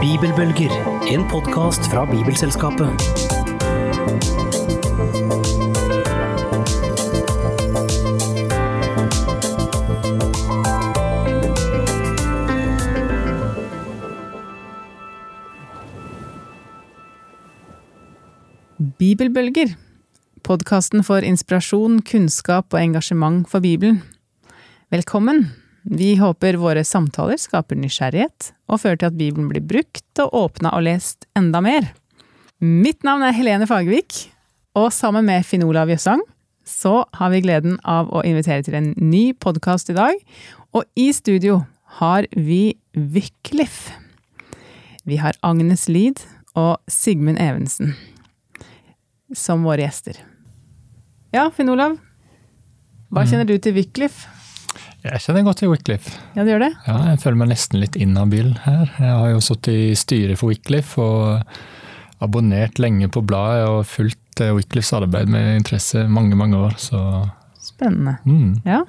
[0.00, 0.70] Bibelbølger,
[1.10, 2.92] en podkast fra Bibelselskapet.
[18.98, 19.81] Bibelbølger.
[20.52, 24.02] Podkasten for inspirasjon, kunnskap og engasjement for Bibelen.
[24.92, 25.46] Velkommen!
[25.82, 30.74] Vi håper våre samtaler skaper nysgjerrighet og fører til at Bibelen blir brukt og åpna
[30.76, 31.86] og lest enda mer.
[32.60, 34.26] Mitt navn er Helene Fagervik,
[34.76, 36.20] og sammen med Finn Olav Jøssang
[36.68, 40.20] så har vi gleden av å invitere til en ny podkast i dag.
[40.76, 41.62] Og i studio
[42.02, 43.96] har vi Wycliffe.
[45.08, 46.20] Vi har Agnes Lid
[46.52, 47.96] og Sigmund Evensen
[49.32, 50.20] som våre gjester.
[51.32, 51.96] Ja, Finn Olav.
[53.12, 54.28] Hva kjenner du til Wycliffe?
[55.02, 56.12] Jeg kjenner godt til Wycliffe.
[56.36, 56.70] Ja, du gjør det?
[56.86, 58.84] Ja, jeg føler meg nesten litt inhabil her.
[59.00, 61.56] Jeg har jo sittet i styret for Wycliffe og
[62.22, 67.00] abonnert lenge på bladet og fulgt eh, Wycliffes arbeid med interesse mange, mange år, så
[67.62, 68.16] Spennende.
[68.26, 68.62] mm.
[68.66, 68.82] Ja.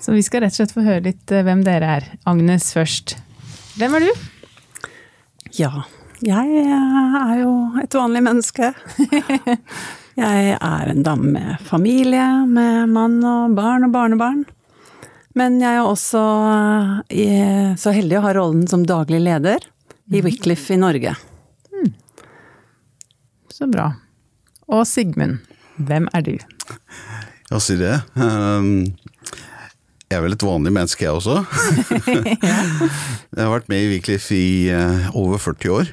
[0.00, 2.08] Så vi skal rett og slett få høre litt eh, hvem dere er.
[2.28, 3.16] Agnes først.
[3.80, 4.24] Hvem er du?
[5.58, 5.70] Ja,
[6.24, 8.72] jeg er jo et vanlig menneske.
[10.14, 14.44] Jeg er en dame med familie, med mann og barn og barnebarn.
[15.34, 16.20] Men jeg er også
[17.10, 19.64] eh, så heldig å ha rollen som daglig leder
[20.14, 21.16] i Wycliffe i Norge.
[23.54, 23.88] Så bra.
[24.70, 25.40] Og Sigmund.
[25.78, 26.34] Hvem er du?
[27.50, 27.96] Ja, si det.
[28.18, 28.94] Ehm,
[30.10, 31.40] Jeg er vel et vanlig menneske, jeg også.
[33.34, 35.90] Jeg har vært med i Wycliffe i eh, over 40 år.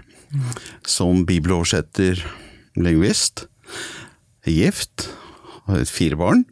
[0.86, 2.22] Som bibeloversetter,
[2.78, 3.48] lingvist.
[4.50, 5.10] Gift.
[5.68, 6.46] Har fire barn.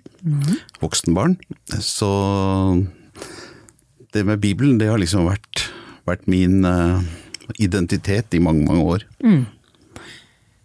[0.80, 1.38] Voksenbarn.
[1.80, 2.10] Så
[4.14, 5.66] det med Bibelen, det har liksom vært,
[6.08, 7.02] vært min uh,
[7.62, 9.06] identitet i mange, mange år.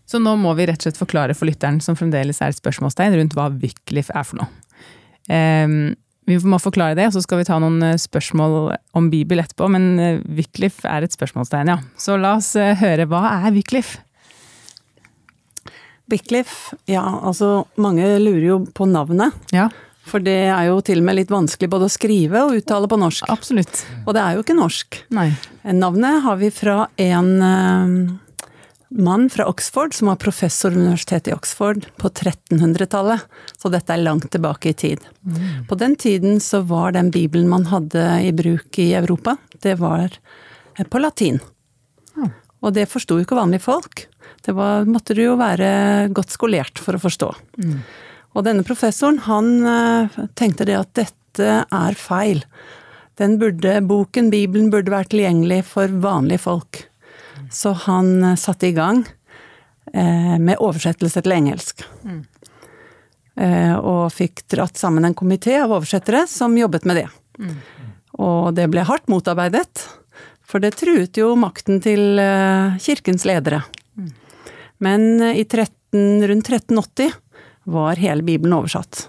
[0.08, 3.16] Så nå må vi rett og slett forklare for lytteren, som fremdeles er et spørsmålstegn,
[3.18, 4.50] rundt hva Wycliffe er for noe.
[5.28, 5.94] Um,
[6.28, 8.54] vi må forklare det, og så skal vi ta noen eh, spørsmål
[8.96, 9.66] om Bibel etterpå.
[9.68, 11.76] Men eh, Wycliffe er et spørsmålstegn, ja.
[12.00, 13.04] Så la oss høre.
[13.10, 14.00] Hva er Wycliffe?
[16.10, 19.32] Wycliffe, ja altså mange lurer jo på navnet.
[19.54, 19.70] Ja,
[20.04, 22.98] For det er jo til og med litt vanskelig både å skrive og uttale på
[23.00, 23.24] norsk.
[23.32, 23.86] absolutt.
[24.04, 25.00] Og det er jo ikke norsk.
[25.16, 25.30] Nei.
[25.64, 28.12] Navnet har vi fra en uh,
[28.94, 33.24] mann fra Oxford som var professor ved universitetet i Oxford på 1300-tallet.
[33.58, 35.02] Så dette er langt tilbake i tid.
[35.68, 40.10] På den tiden så var den bibelen man hadde i bruk i Europa, det var
[40.76, 41.40] eh, på latin.
[42.16, 42.30] Ja.
[42.64, 44.06] Og det forsto jo ikke vanlige folk.
[44.44, 47.30] Det var, måtte du jo være godt skolert for å forstå.
[48.34, 52.42] Og denne professoren, han eh, tenkte det at dette er feil.
[53.20, 56.82] Den burde, boken, Bibelen, burde være tilgjengelig for vanlige folk.
[57.54, 59.04] Så han eh, satte i gang
[59.92, 61.86] eh, med oversettelse til engelsk.
[63.34, 67.08] Eh, og fikk dratt sammen en komité av oversettere som jobbet med det.
[68.22, 69.86] Og det ble hardt motarbeidet,
[70.44, 73.62] for det truet jo makten til eh, kirkens ledere.
[74.82, 77.12] Men eh, i 13, rundt 1380
[77.64, 79.08] var hele Bibelen oversatt.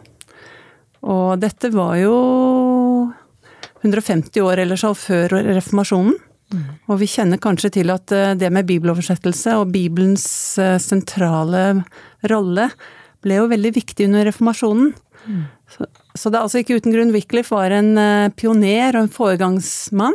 [1.05, 2.15] Og dette var jo
[3.83, 6.15] 150 år eller så før reformasjonen.
[6.85, 10.27] Og vi kjenner kanskje til at eh, det med bibeloversettelse og Bibelens
[10.61, 11.81] eh, sentrale
[12.29, 12.69] rolle
[13.25, 14.93] ble jo veldig viktig under reformasjonen.
[15.73, 17.95] Så, så det er altså ikke uten grunn Wycliffe var en
[18.37, 20.13] pioner og en foregangsmann.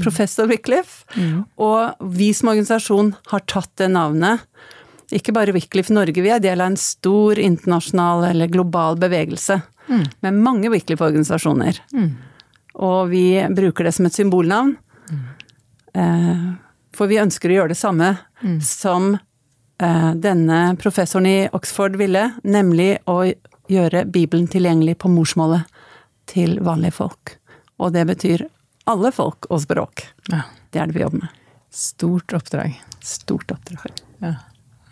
[0.00, 1.02] Professor Wycliffe.
[1.60, 4.46] Og vi som organisasjon har tatt det navnet.
[5.12, 9.60] Ikke bare Wycliffe Norge, vi er del av en stor internasjonal eller global bevegelse.
[10.24, 11.80] Med mange Wycliffe-organisasjoner.
[12.80, 14.76] Og vi bruker det som et symbolnavn.
[15.94, 16.46] Eh,
[16.96, 18.08] For vi ønsker å gjøre det samme
[18.64, 19.14] som
[19.82, 23.22] eh, denne professoren i Oxford ville, nemlig å
[23.72, 25.68] gjøre Bibelen tilgjengelig på morsmålet
[26.28, 27.36] til vanlige folk.
[27.80, 28.46] Og det betyr
[28.88, 30.06] alle folk og språk.
[30.32, 30.42] Ja.
[30.72, 31.28] Det er det vi jobber med.
[31.72, 32.76] Stort oppdrag.
[33.00, 34.00] Stort oppdrag.
[34.20, 34.34] Ja.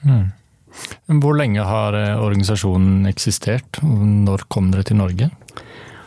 [0.04, 3.80] Men Hvor lenge har eh, organisasjonen eksistert?
[3.82, 5.30] og Når kom dere til Norge?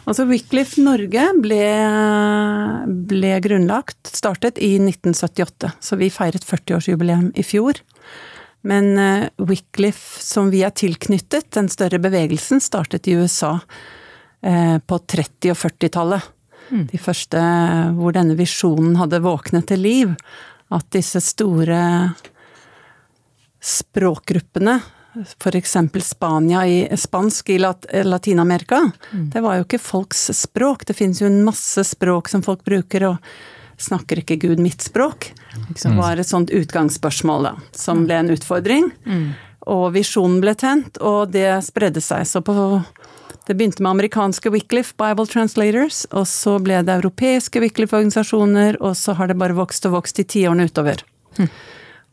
[0.04, 1.64] Altså Wycliffe Norge ble,
[3.08, 7.80] ble grunnlagt, startet i 1978, så vi feiret 40-årsjubileum i fjor.
[8.68, 13.58] Men eh, Wycliffe, som vi er tilknyttet, den større bevegelsen, startet i USA
[14.44, 16.32] eh, på 30- og 40-tallet.
[16.90, 17.40] De første
[17.94, 20.14] hvor denne visjonen hadde våknet til liv.
[20.74, 21.80] At disse store
[23.64, 24.82] språkgruppene
[25.40, 25.78] f.eks.
[26.02, 28.92] Spania i spansk i Lat Latin-Amerika.
[29.12, 30.88] Det var jo ikke folks språk.
[30.90, 33.18] Det finnes jo en masse språk som folk bruker, og
[33.78, 35.32] snakker ikke Gud mitt språk?
[35.70, 38.90] Det var et sånt utgangsspørsmål, da, som ble en utfordring.
[39.70, 42.26] Og visjonen ble tent, og det spredde seg.
[42.28, 42.56] Så på
[43.48, 49.16] det begynte med amerikanske Wycliffe Bible Translators, og så ble det europeiske Wycliffe-organisasjoner, og så
[49.20, 51.04] har det bare vokst og vokst i tiårene utover.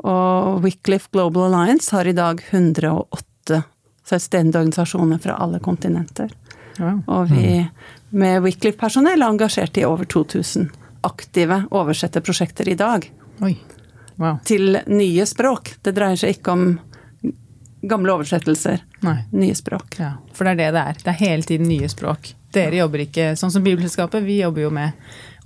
[0.07, 3.63] Og Wycliffe Global Alliance har i dag 108
[4.07, 6.31] selvstendige organisasjoner fra alle kontinenter.
[6.79, 6.95] Ja.
[7.07, 7.67] Og vi
[8.11, 10.71] med Wycliffe-personell er engasjert i over 2000
[11.07, 13.07] aktive oversetterprosjekter i dag.
[13.45, 13.55] Oi.
[14.21, 14.41] Wow.
[14.45, 15.75] Til nye språk.
[15.83, 16.65] Det dreier seg ikke om
[17.81, 18.83] gamle oversettelser.
[19.07, 19.17] Nei.
[19.33, 19.97] Nye språk.
[20.01, 21.01] Ja, for det er det det er.
[21.05, 22.35] Det er hele tiden nye språk.
[22.55, 24.97] Dere jobber ikke sånn som Bibelselskapet, vi jobber jo med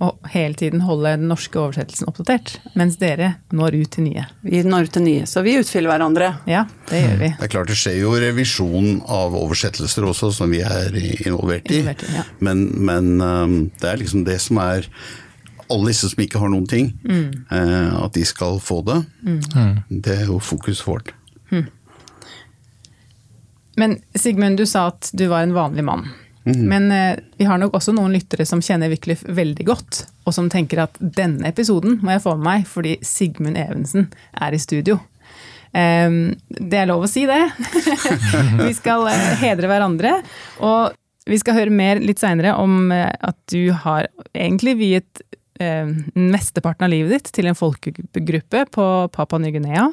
[0.03, 2.57] å hele tiden holde den norske oversettelsen oppdatert.
[2.75, 4.25] Mens dere når ut til nye.
[4.43, 6.31] Vi når ut til nye, så vi utfyller hverandre.
[6.49, 7.29] Ja, det gjør vi.
[7.37, 10.97] Det er klart det skjer jo revisjon av oversettelser også, som vi er
[11.27, 11.83] involvert i.
[11.83, 12.25] Involvert i, ja.
[12.43, 14.89] Men, men um, det er liksom det som er
[15.71, 18.99] alle disse som ikke har noen ting, eh, at de skal få det.
[19.89, 21.15] Det er jo fokuset vårt.
[23.75, 26.05] Men Sigmund, du sa at du var en vanlig mann.
[26.45, 30.49] Men eh, vi har nok også noen lyttere som kjenner Wyclef veldig godt, og som
[30.53, 34.99] tenker at denne episoden må jeg få med meg fordi Sigmund Evensen er i studio.
[35.73, 36.11] Eh,
[36.47, 37.41] det er lov å si det.
[38.61, 40.19] vi skal eh, hedre hverandre.
[40.61, 40.93] Og
[41.25, 45.25] vi skal høre mer litt seinere om eh, at du har egentlig viet
[45.57, 49.89] eh, mesteparten av livet ditt til en folkegruppe på Papua Ny-Guinea.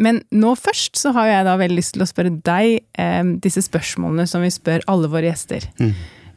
[0.00, 3.62] Men nå først så har jeg da veldig lyst til å spørre deg eh, disse
[3.66, 5.66] spørsmålene som vi spør alle våre gjester.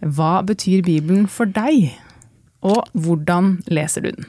[0.04, 1.94] Hva betyr Bibelen for deg,
[2.64, 4.28] og hvordan leser du den?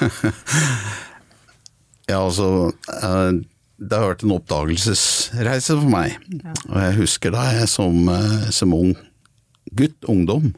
[2.10, 3.38] Ja, altså eh,
[3.78, 6.16] Det har vært en oppdagelsesreise for meg.
[6.68, 8.92] Og jeg husker da jeg som, eh, som ung
[9.78, 10.50] gutt, ungdom,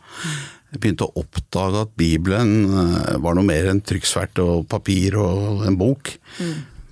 [0.72, 5.76] begynte å oppdage at Bibelen eh, var noe mer enn trykksverte og papir og en
[5.80, 6.14] bok.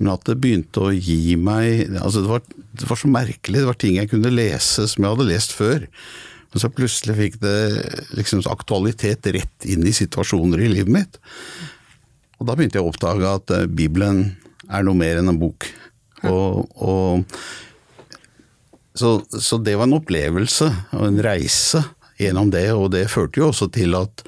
[0.01, 2.43] Men at det begynte å gi meg altså det var,
[2.81, 3.61] det var så merkelig.
[3.61, 5.87] Det var ting jeg kunne lese som jeg hadde lest før.
[6.51, 7.59] Men så plutselig fikk det
[8.19, 11.21] liksom aktualitet rett inn i situasjoner i livet mitt.
[12.41, 14.25] Og da begynte jeg å oppdage at eh, Bibelen
[14.71, 15.69] er noe mer enn en bok.
[16.27, 17.27] Og, og
[18.97, 21.85] så, så det var en opplevelse og en reise
[22.21, 24.25] gjennom det, og det førte jo også til at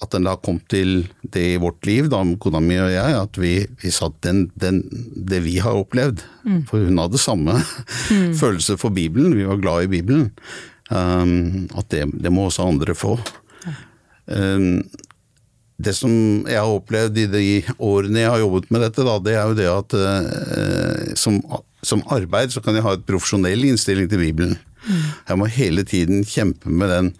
[0.00, 1.04] at den da kom til
[1.34, 3.52] det i vårt liv, da, kona mi og jeg, at vi,
[3.82, 4.80] vi sa at den, den,
[5.28, 6.22] det vi har opplevd
[6.70, 7.58] For hun hadde samme
[8.40, 10.30] følelse for Bibelen, vi var glad i Bibelen.
[10.90, 13.18] Um, at det, det må også andre få.
[14.26, 14.80] Um,
[15.80, 16.12] det som
[16.48, 17.44] jeg har opplevd i de
[17.78, 21.38] årene jeg har jobbet med dette, da, det er jo det at uh, som,
[21.84, 24.58] som arbeid så kan jeg ha et profesjonell innstilling til Bibelen.
[25.28, 27.14] Jeg må hele tiden kjempe med den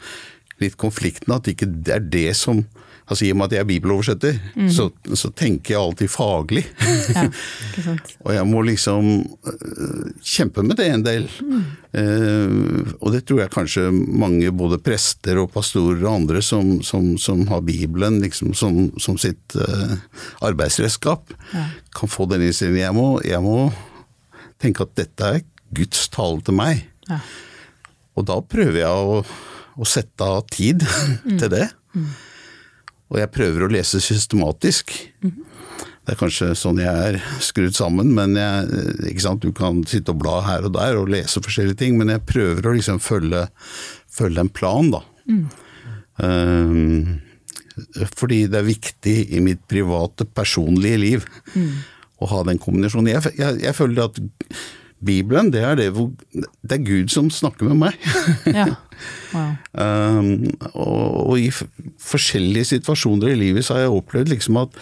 [0.63, 2.65] litt konflikten at ikke det er det som
[3.11, 4.37] Altså I og med at jeg er bibeloversetter,
[4.71, 4.85] så,
[5.19, 6.63] så tenker jeg alltid faglig.
[7.11, 7.95] Ja, ikke?
[8.27, 9.09] Og jeg må liksom
[9.51, 11.27] øh, kjempe med det en del.
[11.97, 12.53] Eh,
[13.01, 17.43] og det tror jeg kanskje mange, både prester og pastorer og andre som, som, som
[17.51, 19.97] har Bibelen liksom som, som sitt uh,
[20.47, 21.35] arbeidsredskap,
[21.97, 22.85] kan få den innstillingen.
[22.85, 23.57] Jeg må, jeg må
[24.63, 25.43] tenke at dette er
[25.75, 26.85] Guds tale til meg.
[27.11, 27.19] Ja.
[28.15, 29.23] Og da prøver jeg å,
[29.81, 30.85] å sette av tid
[31.41, 31.69] til det.
[33.11, 34.93] Og jeg prøver å lese systematisk.
[35.21, 40.39] Det er kanskje sånn jeg er skrudd sammen, men jeg, du kan sitte og bla
[40.47, 43.45] her og der og lese forskjellige ting, men jeg prøver å liksom følge,
[44.11, 45.03] følge en plan, da.
[46.21, 47.21] Um,
[48.19, 51.29] fordi det er viktig i mitt private, personlige liv
[52.21, 53.15] å ha den kombinasjonen.
[53.15, 54.21] Jeg, jeg, jeg føler at
[55.05, 58.11] Bibelen, det er, det, hvor, det er Gud som snakker med meg.
[58.61, 58.67] Ja.
[59.33, 59.53] Wow.
[59.73, 60.29] Um,
[60.75, 61.65] og, og i f-
[62.05, 64.75] forskjellige situasjoner i livet så har jeg opplevd liksom at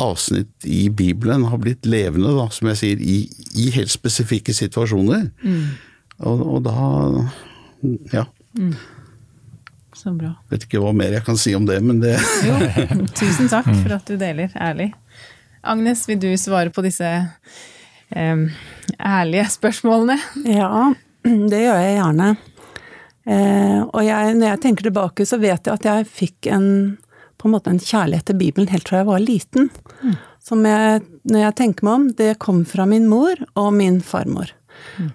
[0.00, 3.18] avsnitt i Bibelen har blitt levende, da, som jeg sier, i,
[3.60, 5.28] i helt spesifikke situasjoner.
[6.24, 6.76] Og, og da
[8.16, 8.24] Ja.
[10.00, 10.32] Så bra.
[10.50, 12.14] Vet ikke hva mer jeg kan si om det, men det
[12.48, 12.56] Jo,
[13.14, 14.90] tusen takk for at du deler ærlig.
[15.60, 17.04] Agnes, vil du svare på disse
[18.16, 20.16] ærlige spørsmålene?
[20.50, 20.90] Ja,
[21.24, 22.30] det gjør jeg gjerne.
[23.30, 26.68] Eh, og jeg, når jeg tenker tilbake, så vet jeg at jeg fikk en,
[27.38, 29.70] på en en kjærlighet til Bibelen helt fra jeg var liten.
[30.42, 34.50] Som jeg, når jeg tenker meg om, det kom fra min mor og min farmor.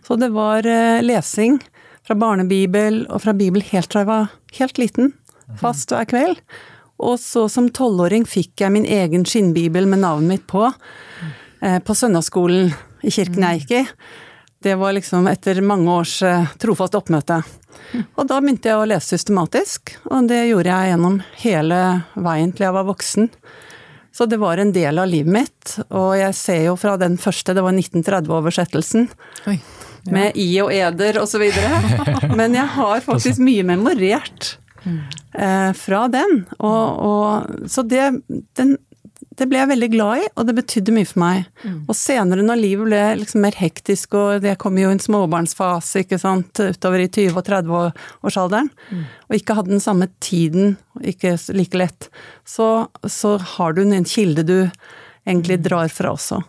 [0.05, 1.59] Så det var eh, lesing
[2.05, 5.13] fra barnebibel og fra Bibel helt fra jeg var helt liten.
[5.59, 6.39] Fast hver kveld.
[7.01, 10.69] Og så som tolvåring fikk jeg min egen skinnbibel med navnet mitt på.
[11.61, 12.73] eh, på søndagsskolen
[13.03, 13.83] i kirken jeg gikk i.
[14.65, 17.41] Det var liksom etter mange års eh, trofast oppmøte.
[18.15, 21.79] Og da begynte jeg å lese systematisk, og det gjorde jeg gjennom hele
[22.15, 23.29] veien til jeg var voksen.
[24.15, 27.53] Så det var en del av livet mitt, og jeg ser jo fra den første,
[27.53, 29.09] det var 1930-oversettelsen,
[29.43, 29.57] ja.
[30.15, 31.81] med i og eder videre.
[32.39, 34.55] Men jeg har faktisk mye memorert
[34.87, 36.45] eh, fra den.
[36.57, 38.07] Og, og, så det,
[38.55, 38.77] den,
[39.39, 41.45] det ble jeg veldig glad i, og det betydde mye for meg.
[41.89, 46.05] Og senere når livet ble liksom mer hektisk, og jeg kom jo i en småbarnsfase
[46.05, 48.69] ikke sant, utover i 20- og 30-årsalderen,
[49.27, 52.09] og ikke hadde den samme tiden, ikke like lett,
[52.47, 54.57] så, så har du en kilde du
[55.25, 56.41] egentlig drar fra også.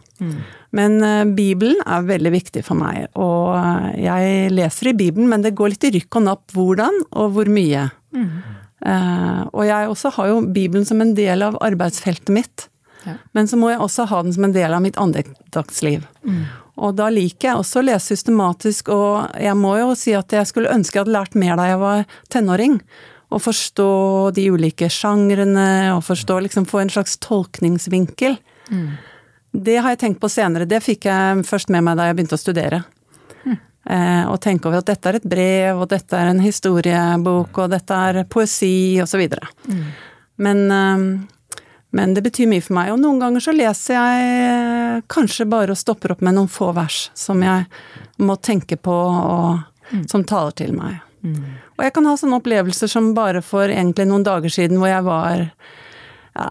[0.76, 5.44] Men uh, Bibelen er veldig viktig for meg, og eh, jeg leser i Bibelen, men
[5.44, 7.88] det går litt i rykk og napp hvordan og hvor mye.
[8.86, 12.66] Eh, og jeg også har jo Bibelen som en del av arbeidsfeltet mitt.
[13.06, 13.16] Ja.
[13.36, 16.06] Men så må jeg også ha den som en del av mitt andaktsliv.
[16.76, 20.48] Og da liker jeg også å lese systematisk, og jeg må jo si at jeg
[20.50, 22.02] skulle ønske jeg hadde lært mer da jeg var
[22.34, 22.80] tenåring.
[23.32, 23.90] Å forstå
[24.36, 28.36] de ulike sjangrene, og forstå, liksom få en slags tolkningsvinkel.
[29.56, 30.68] Det har jeg tenkt på senere.
[30.68, 32.84] Det fikk jeg først med meg da jeg begynte å studere.
[33.86, 37.70] Eh, og tenke over at dette er et brev, og dette er en historiebok, og
[37.70, 39.22] dette er poesi, osv.
[40.42, 41.04] Men, eh,
[41.96, 42.92] men det betyr mye for meg.
[42.92, 46.70] Og noen ganger så leser jeg eh, kanskje bare og stopper opp med noen få
[46.76, 47.66] vers som jeg
[48.20, 51.00] må tenke på, og som taler til meg.
[51.76, 55.04] Og jeg kan ha sånne opplevelser som bare for egentlig noen dager siden hvor jeg
[55.06, 55.44] var
[56.36, 56.48] ja,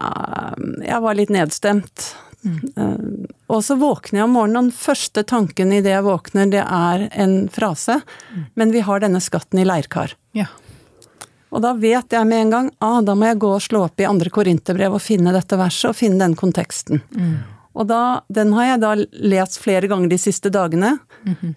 [0.82, 2.10] jeg var litt nedstemt.
[2.46, 3.26] Mm.
[3.50, 7.06] Og så våkner jeg om morgenen, og den første tanken idet jeg våkner, det er
[7.14, 8.00] en frase.
[8.58, 10.14] Men vi har denne skatten i leirkar.
[10.36, 10.48] Ja.
[11.54, 14.00] Og da vet jeg med en gang ah, da må jeg gå og slå opp
[14.02, 17.02] i andre korinterbrev og finne dette verset, og finne den konteksten.
[17.76, 18.90] Og da, den har jeg da
[19.34, 20.96] lest flere ganger de siste dagene,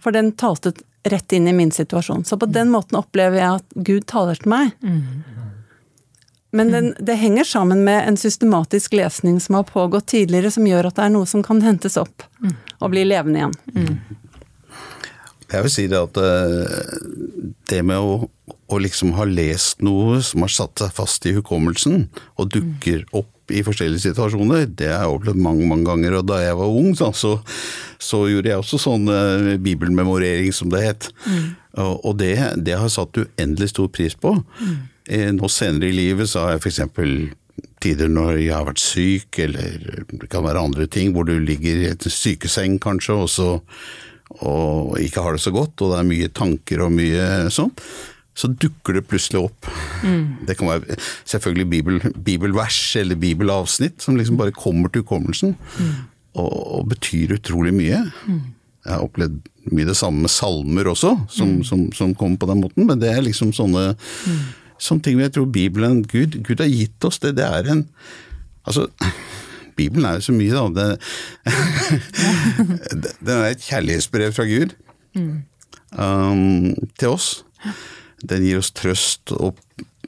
[0.03, 0.74] for den talte
[1.08, 2.25] rett inn i min situasjon.
[2.27, 4.74] Så på den måten opplever jeg at Gud taler til meg.
[6.51, 10.89] Men den, det henger sammen med en systematisk lesning som har pågått tidligere, som gjør
[10.89, 12.25] at det er noe som kan hentes opp
[12.79, 13.55] og bli levende igjen.
[15.50, 16.77] Jeg vil si det at eh,
[17.72, 18.29] det med å,
[18.70, 23.34] å liksom ha lest noe som har satt seg fast i hukommelsen, og dukker opp
[23.50, 26.20] i forskjellige situasjoner, det har jeg opplevd mange mange ganger.
[26.20, 27.34] Og da jeg var ung, så,
[27.98, 31.10] så gjorde jeg også sånn eh, bibelmemorering, som det het.
[31.79, 34.36] Og, og det, det har jeg satt uendelig stor pris på.
[35.10, 36.84] Eh, Nå senere i livet så har jeg f.eks.
[37.82, 41.82] tider når jeg har vært syk, eller det kan være andre ting, hvor du ligger
[41.82, 43.50] i et sykeseng kanskje, og så
[44.45, 47.71] og ikke har det så godt, og det er mye tanker og mye sånn,
[48.39, 49.67] så dukker det plutselig opp.
[50.48, 50.95] Det kan være
[51.27, 55.57] selvfølgelig bibel, bibelvers eller bibelavsnitt som liksom bare kommer til hukommelsen,
[56.38, 58.05] og, og betyr utrolig mye.
[58.86, 59.41] Jeg har opplevd
[59.74, 63.12] mye det samme med salmer også, som, som, som kommer på den måten, men det
[63.12, 63.91] er liksom sånne,
[64.79, 67.19] sånne ting jeg tror Bibelen Gud, Gud har gitt oss.
[67.19, 67.88] Det, det er en
[68.69, 68.83] Altså,
[69.79, 70.88] Bibelen er jo så mye, da.
[72.89, 74.75] Det, det er et kjærlighetsbrev fra Gud
[75.95, 77.29] um, til oss.
[78.29, 79.57] Den gir oss trøst og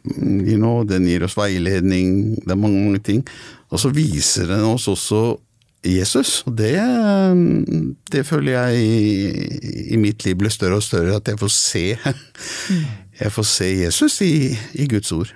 [0.04, 2.36] you know, den gir oss veiledning.
[2.42, 3.24] Det er mange, mange ting.
[3.72, 5.40] Og så viser den oss også
[5.82, 6.76] Jesus, og det,
[8.14, 11.86] det føler jeg i, i mitt liv blir større og større, at jeg får se,
[13.22, 14.34] jeg får se Jesus i,
[14.78, 15.34] i Guds ord.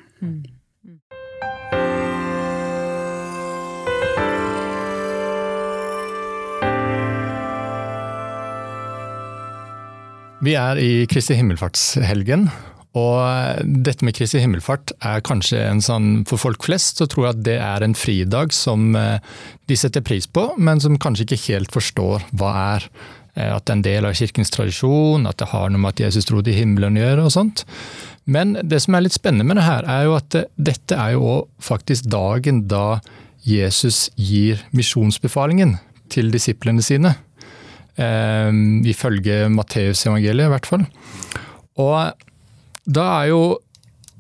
[10.46, 12.50] Vi er i Kristi himmelfartshelgen,
[12.96, 17.36] og dette med Kristi himmelfart er kanskje en sånn For folk flest så tror jeg
[17.36, 19.18] at det er en fridag som eh,
[19.68, 22.88] de setter pris på, men som kanskje ikke helt forstår hva er.
[23.34, 26.06] Eh, At det er en del av kirkens tradisjon, at det har noe med at
[26.06, 27.66] Jesus dro til himmelen å gjøre og sånt.
[28.30, 31.36] Men det som er litt spennende med det her, er jo at dette er jo
[31.58, 33.02] faktisk dagen da
[33.46, 35.80] Jesus gir misjonsbefalingen
[36.14, 37.18] til disiplene sine.
[37.96, 38.52] Eh,
[38.92, 40.88] ifølge Matteusevangeliet, i hvert fall.
[41.80, 42.26] Og
[42.86, 43.44] da er jo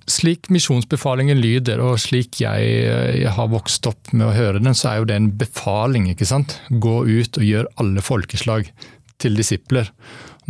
[0.09, 4.91] slik misjonsbefalingen lyder, og slik jeg, jeg, har vokst opp med å høre den, så
[4.91, 6.07] er jo det en befaling.
[6.11, 6.59] ikke sant?
[6.69, 8.69] Gå ut og gjør alle folkeslag
[9.21, 9.89] til disipler.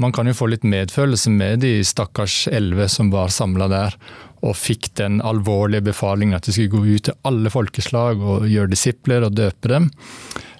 [0.01, 3.95] Man kan jo få litt medfølelse med de stakkars elleve som var samla der,
[4.45, 8.73] og fikk den alvorlige befalingen at de skulle gå ut til alle folkeslag og gjøre
[8.75, 9.87] disipler og døpe dem.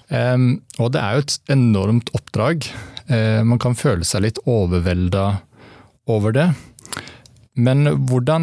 [0.06, 2.62] Um, og det er jo et enormt oppdrag.
[3.10, 5.24] Uh, man kan føle seg litt overvelda
[6.10, 6.48] over det.
[7.56, 8.42] Men hvordan,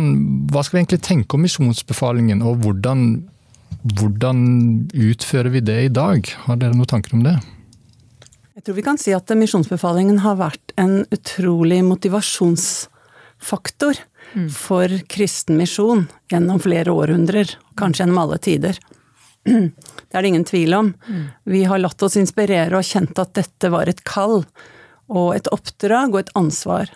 [0.52, 3.00] hva skal vi egentlig tenke om misjonsbefalingen, og hvordan,
[4.00, 4.38] hvordan
[4.92, 6.20] utfører vi det i dag?
[6.48, 7.38] Har dere noen tanker om det?
[8.54, 13.96] Jeg tror vi kan si at misjonsbefalingen har vært en utrolig motivasjonsfaktor
[14.50, 18.76] for kristen misjon gjennom flere århundrer, kanskje gjennom alle tider.
[20.14, 20.94] Det er det ingen tvil om.
[21.50, 24.44] Vi har latt oss inspirere og kjent at dette var et kall
[25.10, 26.92] og et oppdrag og et ansvar.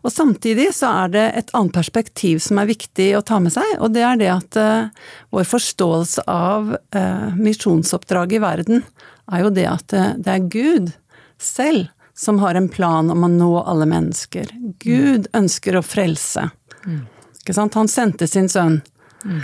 [0.00, 3.74] Og samtidig så er det et annet perspektiv som er viktig å ta med seg,
[3.82, 8.82] og det er det at uh, vår forståelse av uh, misjonsoppdraget i verden
[9.28, 10.92] er jo det at uh, det er Gud
[11.36, 14.48] selv som har en plan om å nå alle mennesker.
[14.82, 16.48] Gud ønsker å frelse.
[16.82, 17.04] Mm.
[17.42, 17.76] Ikke sant?
[17.78, 18.80] Han sendte sin sønn
[19.22, 19.42] mm.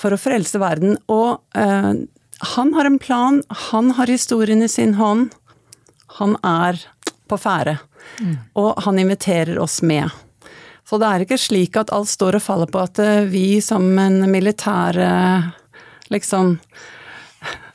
[0.00, 1.42] for å frelse verden, og
[2.40, 5.34] han har en plan, han har historien i sin hånd.
[6.18, 6.80] Han er
[7.28, 7.78] på ferde.
[8.20, 8.36] Mm.
[8.60, 10.10] Og han inviterer oss med.
[10.88, 13.86] Så det er ikke slik at alt står og faller på at eh, vi som
[13.98, 15.46] en militær eh,
[16.12, 16.58] liksom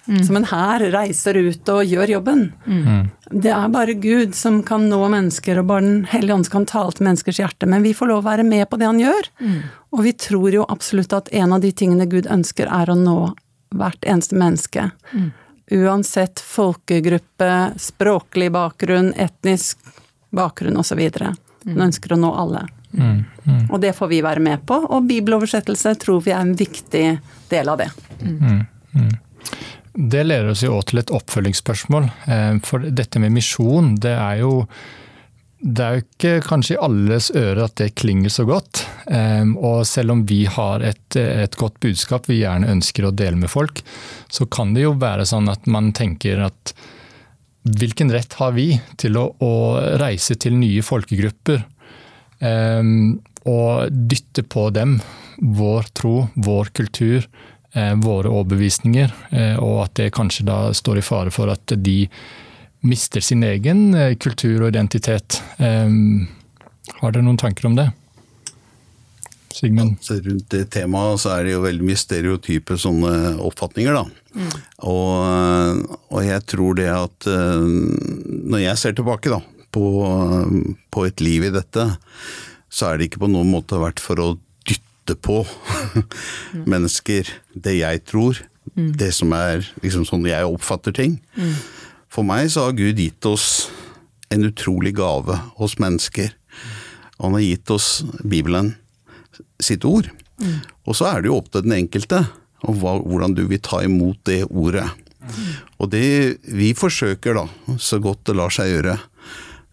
[0.06, 0.22] mm.
[0.26, 2.46] Som en hær reiser ut og gjør jobben.
[2.66, 3.10] Mm.
[3.30, 6.94] Det er bare Gud som kan nå mennesker, og bare Den hellige ånd kan tale
[6.94, 7.70] til menneskers hjerte.
[7.70, 9.30] Men vi får lov å være med på det han gjør.
[9.42, 9.60] Mm.
[9.94, 13.20] Og vi tror jo absolutt at en av de tingene Gud ønsker, er å nå
[13.76, 14.90] hvert eneste menneske.
[15.14, 15.30] Mm.
[15.72, 19.78] Uansett folkegruppe, språklig bakgrunn, etnisk
[20.34, 21.02] bakgrunn osv.
[21.66, 22.66] Hun ønsker å nå alle.
[22.92, 23.66] Mm, mm.
[23.70, 27.08] Og det får vi være med på, og bibeloversettelse tror vi er en viktig
[27.50, 27.90] del av det.
[28.22, 28.64] Mm.
[28.94, 29.18] mm.
[30.00, 32.06] Det leder oss jo også til et oppfølgingsspørsmål.
[32.32, 34.54] Eh, for dette med misjon, det er jo
[35.60, 38.86] det er jo ikke kanskje i alles ører at det klinger så godt.
[39.12, 43.40] Eh, og selv om vi har et, et, godt budskap vi gjerne ønsker å dele
[43.42, 43.84] med folk,
[44.32, 46.74] så kan det jo være sånn at man tenker at
[47.70, 49.54] hvilken rett har vi til å, å
[50.00, 51.60] reise til nye folkegrupper
[52.40, 54.96] um, og dytte på dem
[55.40, 57.28] vår tro, vår kultur,
[57.74, 62.02] eh, våre overbevisninger, eh, og at det kanskje da står i fare for at de
[62.86, 65.42] mister sin egen eh, kultur og identitet.
[65.60, 66.28] Um,
[67.00, 67.90] har dere noen tanker om det?
[69.54, 69.98] Sigmund?
[70.08, 73.14] Ja, rundt det temaet så er det jo veldig mye stereotype sånne
[73.44, 74.06] oppfatninger, da.
[74.38, 74.52] Mm.
[74.88, 77.66] Og, og, jeg tror det at eh,
[78.54, 79.42] når jeg ser tilbake da,
[79.76, 79.88] på,
[80.94, 81.88] på, et liv i dette,
[82.70, 84.30] så er det ikke på noen måte vært for å
[84.70, 86.64] dytte på mm.
[86.74, 88.40] mennesker det jeg tror,
[88.76, 88.94] mm.
[89.02, 91.20] det som er liksom sånn jeg oppfatter ting.
[91.36, 91.58] Mm.
[92.10, 93.70] For meg så har Gud gitt oss
[94.34, 96.34] en utrolig gave hos mennesker.
[97.20, 97.90] Han har gitt oss
[98.24, 98.74] Bibelen
[99.62, 100.10] sitt ord.
[100.40, 100.62] Mm.
[100.88, 102.24] Og så er det jo opp til den enkelte
[102.68, 104.88] og hvordan du vil ta imot det ordet.
[105.20, 105.52] Mm.
[105.80, 106.08] Og det
[106.44, 108.98] vi forsøker, da, så godt det lar seg gjøre,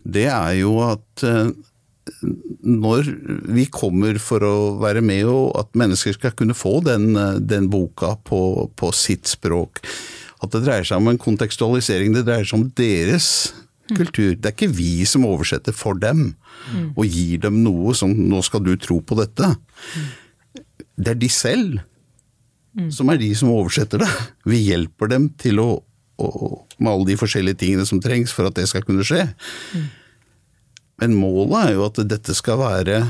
[0.07, 1.51] det er jo at eh,
[2.63, 3.09] når
[3.57, 7.67] vi kommer for å være med, og at mennesker skal kunne få den, eh, den
[7.73, 9.83] boka på, på, sitt språk
[10.45, 13.29] At det dreier seg om en kontekstualisering, det dreier seg om deres
[13.91, 13.97] mm.
[13.97, 14.31] kultur.
[14.35, 16.35] Det er ikke vi som oversetter for dem
[16.73, 16.95] mm.
[16.95, 19.55] og gir dem noe som 'nå skal du tro på dette'.
[19.57, 20.09] Mm.
[20.97, 21.85] Det er de selv
[22.93, 24.09] som er de som oversetter det.
[24.49, 25.69] Vi hjelper dem til å,
[26.21, 26.27] å,
[26.77, 29.25] med alle de forskjellige tingene som trengs for at det skal kunne skje.
[31.01, 33.01] Men målet er jo at dette skal være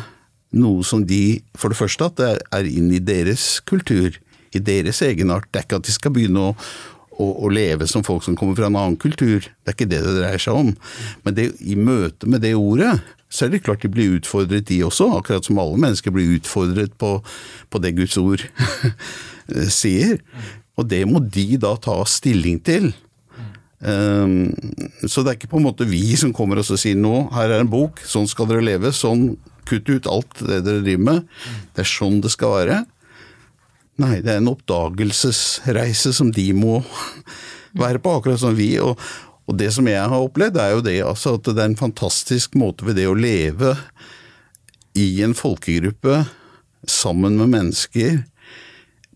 [0.56, 4.14] noe som de For det første at det er inn i deres kultur,
[4.54, 5.48] i deres egenart.
[5.50, 6.54] Det er ikke at de skal begynne å,
[7.16, 9.44] å, å, leve som folk som kommer fra en annen kultur.
[9.44, 10.72] Det er ikke det det dreier seg om.
[11.24, 12.98] Men det, i møte med det ordet,
[13.32, 15.08] så er det klart de blir utfordret, de også.
[15.16, 17.16] Akkurat som alle mennesker blir utfordret på,
[17.72, 18.44] på det Guds ord
[19.80, 20.20] sier.
[20.76, 22.92] Og det må de da ta stilling til.
[23.80, 24.54] Um,
[25.04, 27.60] så det er ikke på en måte vi som kommer og sier nå, her er
[27.60, 29.34] en bok, sånn skal dere leve, sånn
[29.68, 31.26] kutt ut alt det dere driver med.
[31.76, 32.78] Det er sånn det skal være.
[34.02, 36.80] Nei, det er en oppdagelsesreise som de må
[37.82, 38.74] være på, akkurat som vi.
[38.82, 39.00] Og,
[39.46, 42.56] og det som jeg har opplevd, er jo det altså, at det er en fantastisk
[42.60, 43.74] måte ved det å leve
[44.96, 46.24] i en folkegruppe
[46.88, 48.22] sammen med mennesker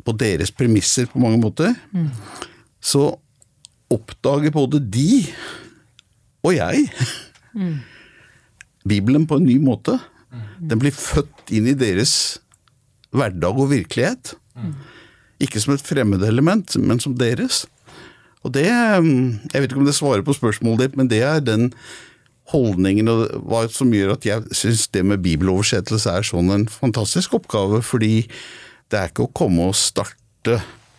[0.04, 1.74] på deres premisser på mange måter.
[1.92, 2.08] Mm.
[2.80, 3.04] Så
[3.90, 5.26] oppdager både de
[6.46, 6.86] og jeg
[7.52, 7.74] mm.
[8.90, 9.98] Bibelen på en ny måte.
[10.56, 12.40] Den blir født inn i deres
[13.12, 14.34] hverdag og virkelighet.
[15.40, 17.64] Ikke som et fremmedelement, men som deres.
[18.44, 21.72] Og det Jeg vet ikke om det svarer på spørsmålet ditt, men det er den
[22.50, 27.36] holdningen og hva som gjør at jeg syns det med bibeloversettelse er sånn en fantastisk
[27.38, 27.82] oppgave.
[27.82, 28.26] Fordi
[28.90, 30.58] det er ikke å komme og starte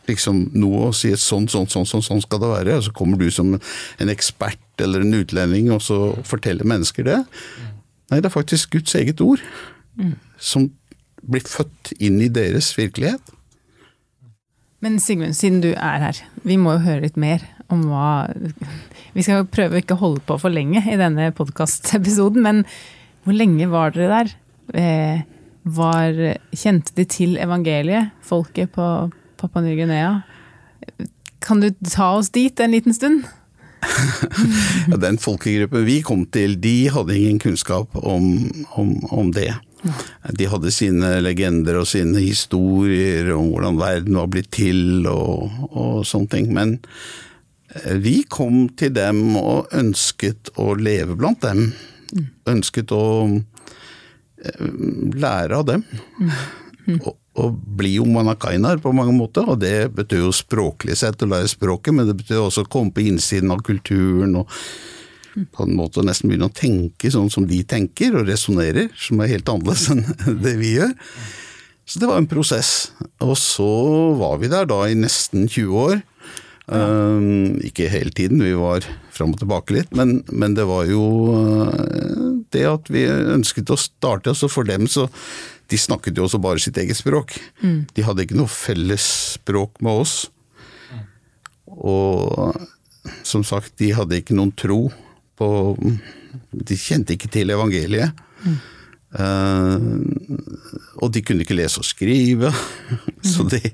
[0.10, 3.20] liksom noe og si sånn, sånn, sånn, sånn, sånn skal det være, og så kommer
[3.22, 7.20] du som en ekspert eller en utlending og så forteller mennesker det.
[8.12, 9.44] Nei, det er faktisk Guds eget ord
[10.00, 10.16] mm.
[10.42, 10.68] som
[11.22, 13.22] blir født inn i deres virkelighet.
[14.82, 18.30] Men Sigmund, siden du er her, vi må jo høre litt mer om hva
[19.15, 22.62] Vi skal prøve å ikke holde på for lenge i denne podkastepisoden, men
[23.26, 24.30] hvor lenge var dere der?
[24.80, 25.24] Eh,
[25.67, 26.15] var,
[26.56, 28.86] kjente de til evangeliet, folket på
[29.41, 30.22] Papua Ny-Guinea?
[31.44, 33.28] Kan du ta oss dit en liten stund?
[34.91, 38.32] ja, den folkegruppen vi kom til, de hadde ingen kunnskap om,
[38.80, 39.52] om, om det.
[40.38, 46.04] De hadde sine legender og sine historier om hvordan verden var blitt til og, og
[46.08, 46.52] sånne ting.
[46.54, 46.78] Men
[47.74, 51.72] eh, vi kom til dem og ønsket å leve blant dem.
[52.52, 54.67] Ønsket å eh,
[55.17, 55.86] lære av dem.
[57.00, 61.50] Og, og bli manakainar på mange måter, og det betyr jo språklig sett å lære
[61.52, 64.50] språket, men det betyr også å komme på innsiden av kulturen og
[65.32, 69.32] på en måte nesten begynne å tenke sånn som de tenker og resonnerer, som er
[69.36, 70.04] helt annerledes enn
[70.46, 70.94] det vi gjør.
[71.88, 72.91] Så det var en prosess.
[73.24, 73.72] Og så
[74.20, 76.02] var vi der da i nesten 20 år.
[76.72, 81.02] Um, ikke hele tiden, vi var fram og tilbake litt, men, men det var jo
[81.34, 84.32] uh, det at vi ønsket å starte.
[84.32, 85.10] Altså for dem så
[85.72, 87.38] De snakket jo også bare sitt eget språk.
[87.63, 87.88] Mm.
[87.96, 89.06] De hadde ikke noe felles
[89.38, 90.15] språk med oss.
[91.72, 92.52] Og
[93.24, 94.89] som sagt, de hadde ikke noen tro
[95.42, 95.50] på
[96.70, 98.22] De kjente ikke til evangeliet.
[98.46, 98.60] Mm.
[99.12, 99.76] Uh,
[101.04, 102.52] og de kunne ikke lese og skrive.
[103.32, 103.74] Så det,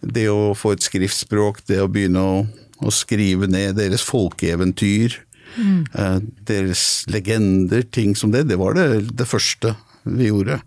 [0.00, 2.38] det, å få et skriftspråk, det å begynne å,
[2.80, 5.18] å skrive ned deres folkeeventyr,
[5.58, 5.80] mm.
[5.98, 9.74] uh, deres legender, ting som det, det var det, det første
[10.08, 10.58] vi gjorde.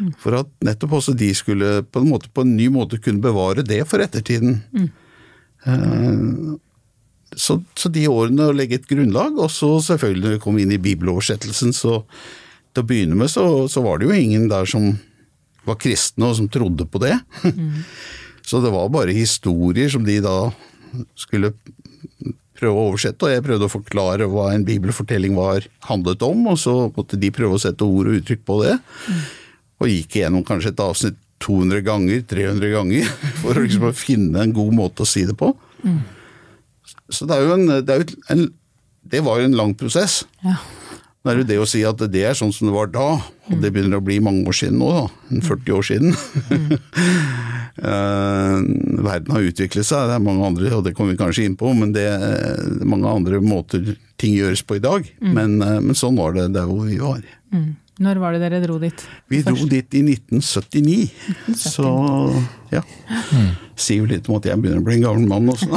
[0.00, 0.10] Mm.
[0.20, 3.64] For at nettopp også de skulle på en, måte, på en ny måte kunne bevare
[3.64, 4.58] det for ettertiden.
[4.74, 4.90] Mm.
[5.62, 6.58] Uh,
[7.36, 10.74] så, så, de årene å legge et grunnlag, og så selvfølgelig når vi kom inn
[10.74, 12.00] i bibeloversettelsen, så
[12.72, 14.94] til å begynne med så, så, var det jo ingen der som
[15.68, 17.16] var kristne og som trodde på det.
[17.44, 17.82] Mm.
[18.48, 20.36] så det var bare historier som de da
[21.18, 21.52] skulle
[22.62, 26.58] prøve å oversette, og jeg prøvde å forklare hva en bibelfortelling var handlet om, og
[26.60, 28.76] så måtte de prøve å sette ord og uttrykk på det.
[29.08, 29.22] Mm.
[29.82, 33.08] Og gikk igjennom kanskje et avsnitt 200 ganger, 300 ganger,
[33.42, 35.50] for å liksom finne en god måte å si det på.
[35.82, 36.02] Mm.
[37.12, 38.46] Så det er jo en, det, er jo en,
[39.12, 40.22] det var jo en lang prosess.
[40.44, 40.56] Ja.
[41.22, 43.60] Nå er det det å si at det er sånn som det var da, og
[43.62, 45.42] det begynner å bli mange år siden nå, da.
[45.46, 46.16] 40 år siden.
[46.50, 46.72] Mm.
[47.78, 48.56] uh,
[49.06, 51.70] verden har utviklet seg, det er mange andre, og det kommer vi kanskje inn på,
[51.78, 55.06] men det er mange andre måter ting gjøres på i dag.
[55.22, 55.30] Mm.
[55.38, 57.22] Men, uh, men, sånn var det der hvor vi var.
[57.54, 57.70] Mm.
[58.02, 59.04] Når var det dere dro dit?
[59.30, 61.12] Vi dro dit i 1979.
[61.52, 61.60] 1979.
[61.60, 61.86] Så
[62.72, 62.82] ja.
[63.30, 63.52] Mm.
[63.78, 65.68] Sier jo litt om at jeg begynner å bli en gammel mann også.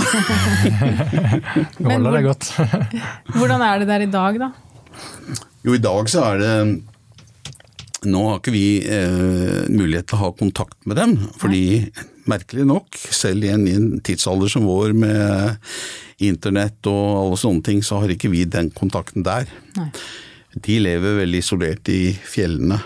[1.85, 2.49] Men, hvor, godt.
[3.37, 4.51] hvordan er det der i dag, da?
[5.65, 6.57] Jo, i dag så er det
[8.05, 11.87] Nå har ikke vi eh, mulighet til å ha kontakt med dem, fordi
[12.29, 15.71] merkelig nok, selv i en, i en tidsalder som vår med
[16.21, 19.49] internett og alle sånne ting, så har ikke vi den kontakten der.
[19.79, 19.89] Nei
[20.63, 22.79] de lever veldig isolert i fjellene.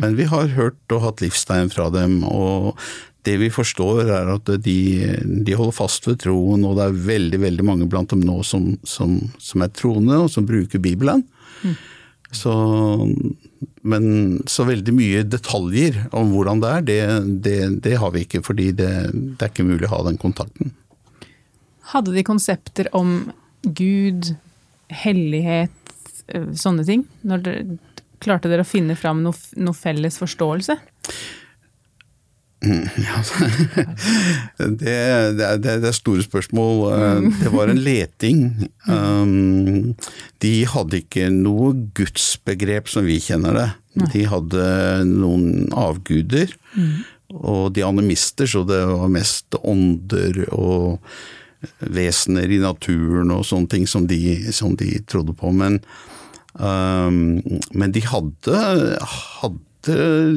[0.00, 2.78] Men vi har hørt og hatt livstegn fra dem, og
[3.24, 4.78] det vi forstår er at de,
[5.24, 8.74] de, holder fast ved troen, og det er veldig veldig mange blant dem nå som,
[8.84, 11.24] som, som er troende, og som bruker Bibelen.
[11.64, 11.76] Mm.
[12.34, 12.52] Så,
[13.86, 14.06] men
[14.50, 17.00] så veldig mye detaljer om hvordan det er, det,
[17.46, 20.74] det, det har vi ikke, fordi det, det er ikke mulig å ha den kontakten.
[21.94, 23.30] Hadde de konsepter om
[23.64, 24.34] Gud,
[24.92, 25.83] hellighet,
[26.56, 27.06] sånne ting?
[27.22, 27.78] Dere,
[28.24, 30.78] klarte dere å finne fram noe, noe felles forståelse?
[32.64, 33.18] Ja,
[34.80, 34.94] det,
[35.36, 36.78] det, det, er store spørsmål.
[36.94, 38.40] Eh, det var en leting.
[38.88, 39.94] Um,
[40.40, 43.68] de hadde ikke noe gudsbegrep som vi kjenner det.
[44.14, 44.64] De hadde
[45.06, 46.50] noen avguder,
[47.34, 51.04] og de animister, så det var mest ånder og
[51.94, 54.18] vesener i naturen og sånne ting som de,
[54.52, 55.52] som de trodde på.
[55.54, 55.78] Men
[56.54, 58.58] men de hadde,
[59.02, 59.94] hadde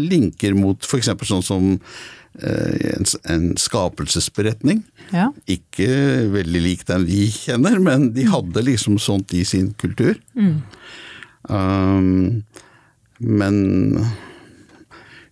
[0.10, 1.12] linker mot f.eks.
[1.30, 4.84] sånn som uh, en, en, skapelsesberetning.
[5.14, 5.30] Ja.
[5.46, 5.90] Ikke
[6.34, 10.18] veldig lik den vi kjenner, men de hadde liksom sånt i sin kultur.
[10.34, 10.56] Mm.
[11.48, 12.44] Um,
[13.18, 13.56] men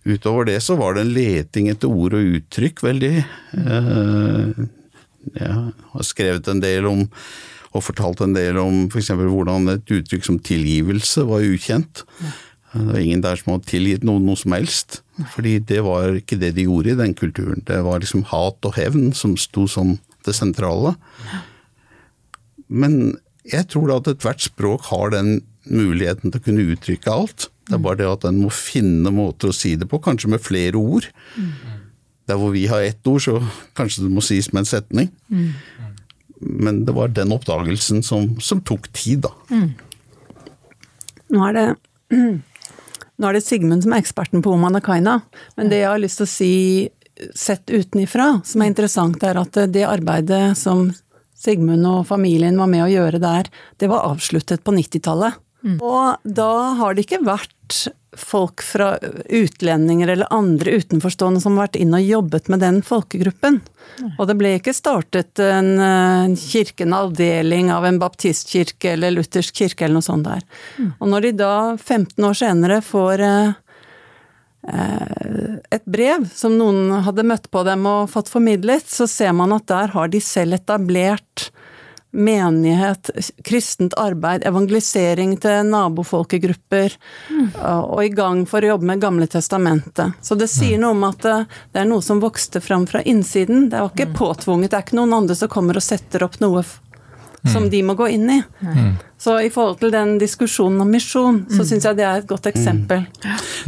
[0.06, 3.12] utover det så var det en leting etter ord og uttrykk, veldig.
[3.58, 4.66] Uh,
[5.34, 5.52] jeg
[5.92, 7.04] har skrevet en del om
[7.76, 9.12] og fortalt en del om f.eks.
[9.16, 12.04] hvordan et uttrykk som tilgivelse var ukjent.
[12.72, 15.00] Det var ingen der som hadde tilgitt noen noe som helst.
[15.32, 17.62] Fordi det var ikke det de gjorde i den kulturen.
[17.64, 20.96] Det var liksom hat og hevn som sto som det sentrale.
[22.68, 25.38] Men jeg tror da at ethvert språk har den
[25.70, 27.48] muligheten til å kunne uttrykke alt.
[27.66, 30.44] Det er bare det at en må finne måter å si det på, kanskje med
[30.44, 31.08] flere ord.
[32.26, 33.38] Der hvor vi har ett ord, så
[33.78, 35.10] kanskje det må sies med en setning.
[36.40, 39.32] Men det var den oppdagelsen som, som tok tid, da.
[41.32, 41.66] Nå er det
[43.16, 45.22] Nå er det Sigmund som er eksperten på Omanakaina,
[45.56, 46.52] men det jeg har lyst til å si
[47.32, 50.90] sett utenifra, som er interessant, er at det arbeidet som
[51.36, 53.48] Sigmund og familien var med å gjøre der,
[53.80, 55.40] det var avsluttet på 90-tallet.
[55.80, 57.86] Og da har det ikke vært
[58.16, 58.94] folk fra
[59.28, 63.60] utlendinger eller andre utenforstående som har vært inn og jobbet med den folkegruppen.
[64.16, 69.62] Og det ble ikke startet en, en kirke, en avdeling av en baptistkirke eller luthersk
[69.62, 70.42] kirke eller noe sånt der.
[70.98, 73.54] Og når de da, 15 år senere, får eh,
[75.70, 79.68] et brev som noen hadde møtt på dem og fått formidlet, så ser man at
[79.70, 81.50] der har de selv etablert
[82.16, 83.10] menighet,
[83.44, 86.96] kristent arbeid, evangelisering til nabofolkegrupper,
[87.62, 90.16] og i gang for å jobbe med Gamle testamentet.
[90.24, 91.36] Så det sier noe om at det,
[91.74, 93.68] det er noe som vokste fram fra innsiden.
[93.70, 96.64] Det var ikke påtvunget, det er ikke noen andre som kommer og setter opp noe
[96.64, 96.80] f-
[97.46, 98.40] som de må gå inn i.
[99.22, 102.48] Så i forhold til den diskusjonen om misjon, så syns jeg det er et godt
[102.50, 103.04] eksempel.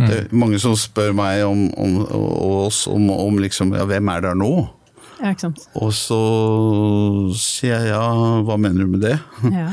[0.01, 4.11] Det er mange som spør meg om, om, og oss om, om liksom, ja, hvem
[4.17, 4.51] er der nå?
[5.19, 5.63] Ja, ikke sant.
[5.79, 6.19] Og så
[7.39, 8.03] sier jeg ja,
[8.47, 9.19] hva mener du med det?
[9.59, 9.71] Ja.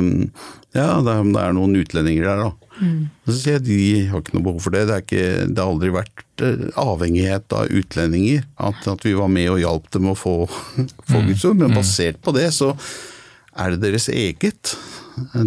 [0.00, 0.30] um,
[0.74, 2.64] ja, det er, det er noen utlendinger der, da.
[2.82, 3.02] Mm.
[3.28, 3.74] så sier jeg de
[4.10, 4.80] har ikke noe behov for det.
[4.88, 8.48] Det, er ikke, det har aldri vært eh, avhengighet av utlendinger.
[8.58, 10.32] At, at vi var med og hjalp dem å få,
[11.10, 11.60] få Guds ord.
[11.62, 12.72] Men basert på det, så
[13.54, 14.74] er det deres eget,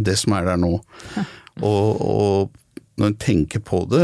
[0.07, 0.77] det som er der nå.
[1.57, 4.01] Og, og når en tenker på det,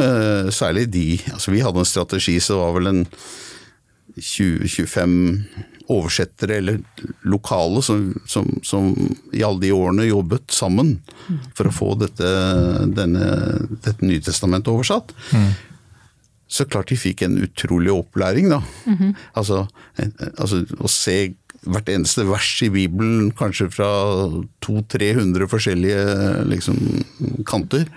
[0.58, 3.04] særlig de altså Vi hadde en strategi som var vel en
[4.18, 5.16] 20-25
[5.92, 6.80] oversettere eller
[7.28, 8.94] lokale som, som, som
[9.34, 10.96] i alle de årene jobbet sammen
[11.58, 12.32] for å få dette,
[12.96, 13.28] denne,
[13.84, 15.14] dette Nytestamentet oversatt.
[16.48, 18.62] Så klart de fikk en utrolig opplæring, da.
[19.34, 19.66] altså,
[19.98, 20.34] -hmm.
[20.38, 23.90] altså å se hvert eneste vers i Bibelen, kanskje fra
[24.66, 26.80] 200-300 forskjellige liksom,
[27.48, 27.88] kanter,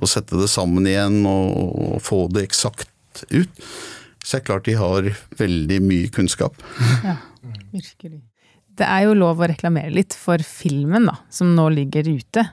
[0.00, 3.50] og sette det sammen igjen og, og få det eksakt ut.
[4.24, 6.58] Så er det klart de har veldig mye kunnskap.
[7.04, 7.16] Ja,
[7.72, 8.20] virkelig.
[8.78, 12.44] Det er jo lov å reklamere litt for filmen da, som nå ligger ute.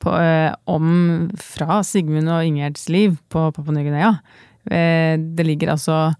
[0.00, 4.14] På, eh, om fra Sigmund og Ingjerd's liv på Papua Ny-Guinea.
[4.70, 6.14] Eh, det ligger altså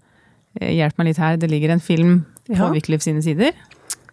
[0.59, 1.37] eh, Hjelp meg litt her.
[1.41, 2.69] Det ligger en film på Ja.
[2.73, 3.53] Wiklif sine sider.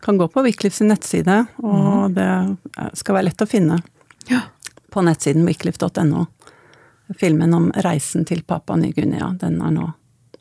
[0.04, 2.28] Kan gå på Wiklif sin nettside, og det
[2.96, 3.80] skal være lett å finne
[4.30, 4.40] Ja.
[4.92, 6.26] på nettsiden wiklif.no.
[7.18, 9.88] Filmen om reisen til Papua Ny-Guinea, den er nå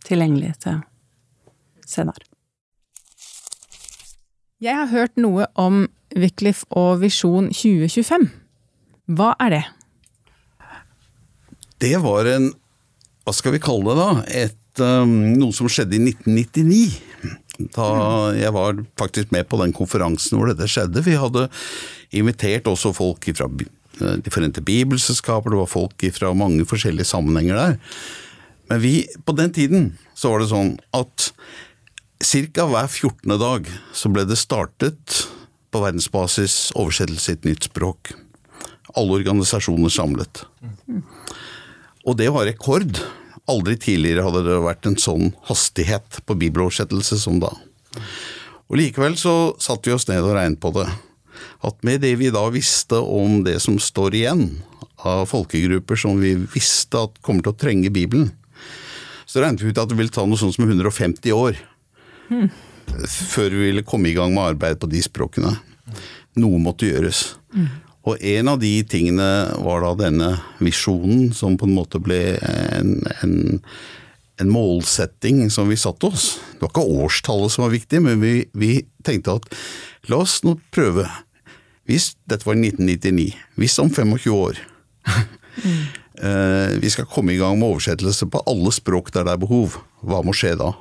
[0.07, 0.81] tilgjengelig til
[1.87, 2.23] senere.
[4.63, 5.85] Jeg har hørt noe om
[6.17, 8.29] Wycliffe og Visjon 2025.
[9.17, 9.65] Hva er det?
[11.83, 12.49] Det var en,
[13.21, 17.67] hva skal vi kalle det da, et, um, noe som skjedde i 1999.
[17.73, 17.87] Da
[18.37, 21.05] jeg var faktisk med på den konferansen hvor dette skjedde.
[21.05, 21.47] Vi hadde
[22.17, 27.77] invitert også folk fra De forente bibelselskaper, det var folk fra mange forskjellige sammenhenger der.
[28.67, 31.31] Men vi, på den tiden så var det sånn at
[32.19, 32.65] ca.
[32.67, 33.37] hver 14.
[33.39, 35.27] dag så ble det startet
[35.71, 38.13] på verdensbasis oversettelse i et nytt språk.
[38.97, 40.43] Alle organisasjoner samlet.
[42.07, 42.99] Og det var rekord.
[43.47, 47.53] Aldri tidligere hadde det vært en sånn hastighet på bibeloversettelse som da.
[48.67, 50.87] Og Likevel så satte vi oss ned og regnet på det.
[51.67, 54.43] At med det vi da visste om det som står igjen
[55.07, 58.31] av folkegrupper som vi visste at kommer til å trenge Bibelen,
[59.27, 61.59] så regnet vi ut at det ville ta noe sånt som 150 år
[63.07, 65.51] før vi ville komme i gang med arbeid på de språkene.
[66.39, 67.35] Noe måtte gjøres.
[68.07, 69.27] Og en av de tingene
[69.63, 70.29] var da denne
[70.63, 73.35] visjonen, som på en måte ble en, en,
[74.39, 76.29] en målsetting som vi satte oss.
[76.55, 78.71] Det var ikke årstallet som var viktig, men vi, vi
[79.07, 79.49] tenkte at
[80.07, 81.09] la oss nå prøve.
[81.87, 84.63] Hvis dette var 1999, hvis om 25 år
[86.17, 90.23] vi skal komme i gang med oversettelse på alle språk der det er behov, hva
[90.25, 90.71] må skje da?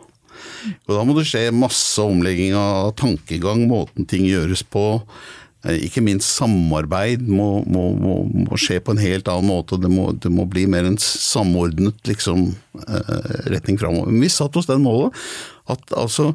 [0.86, 4.84] Og da må det skje masse omlegging av tankegang, måten ting gjøres på.
[5.66, 9.78] Eh, Ikke minst samarbeid må, må, må, må skje på en helt annen måte.
[9.80, 12.48] Det må, det bli mer en samordnet liksom,
[12.86, 14.12] eh, retning framover.
[14.12, 15.16] Men vi satte oss den målet
[15.72, 16.32] at altså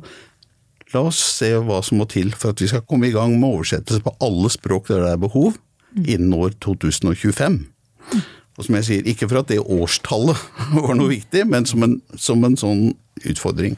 [0.91, 3.47] La oss se hva som må til for at vi skal komme i gang med
[3.47, 5.53] oversettelse på alle språk der det er behov,
[6.03, 7.61] innen år 2025.
[8.61, 10.45] Og som jeg sier, ikke for at det årstallet
[10.77, 12.91] var noe viktig, men som en, som en sånn
[13.25, 13.73] utfordring.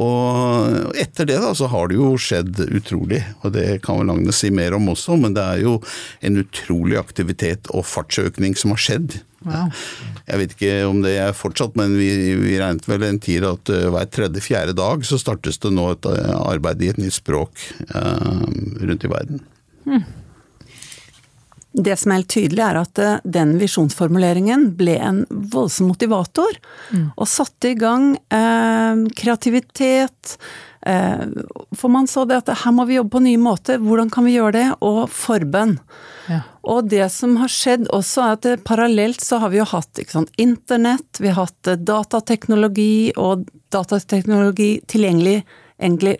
[0.00, 4.38] Og etter det da, så har det jo skjedd utrolig, og det kan vel Agnes
[4.42, 5.80] si mer om også, men det er jo
[6.26, 9.18] en utrolig aktivitet og fartsøkning som har skjedd.
[9.42, 9.72] Wow.
[10.28, 13.72] Jeg vet ikke om det er fortsatt, men vi, vi regnet vel en tid at
[13.72, 17.64] uh, hver tredje-fjerde dag så startes det nå et uh, arbeid i et nytt språk
[17.94, 18.46] uh,
[18.84, 19.46] rundt i verden.
[21.72, 26.58] Det som er helt tydelig, er at eh, den visjonsformuleringen ble en voldsom motivator.
[27.14, 30.36] Og satte i gang eh, kreativitet.
[30.86, 31.26] Eh,
[31.76, 33.80] for man så det at her må vi jobbe på nye måter.
[33.82, 34.66] Hvordan kan vi gjøre det?
[34.86, 35.76] Og forbønn.
[36.30, 36.40] Ja.
[36.70, 40.00] Og det som har skjedd også, er at eh, parallelt så har vi jo hatt
[40.08, 45.40] sant, internett, vi har hatt eh, datateknologi og datateknologi tilgjengelig
[45.80, 46.18] egentlig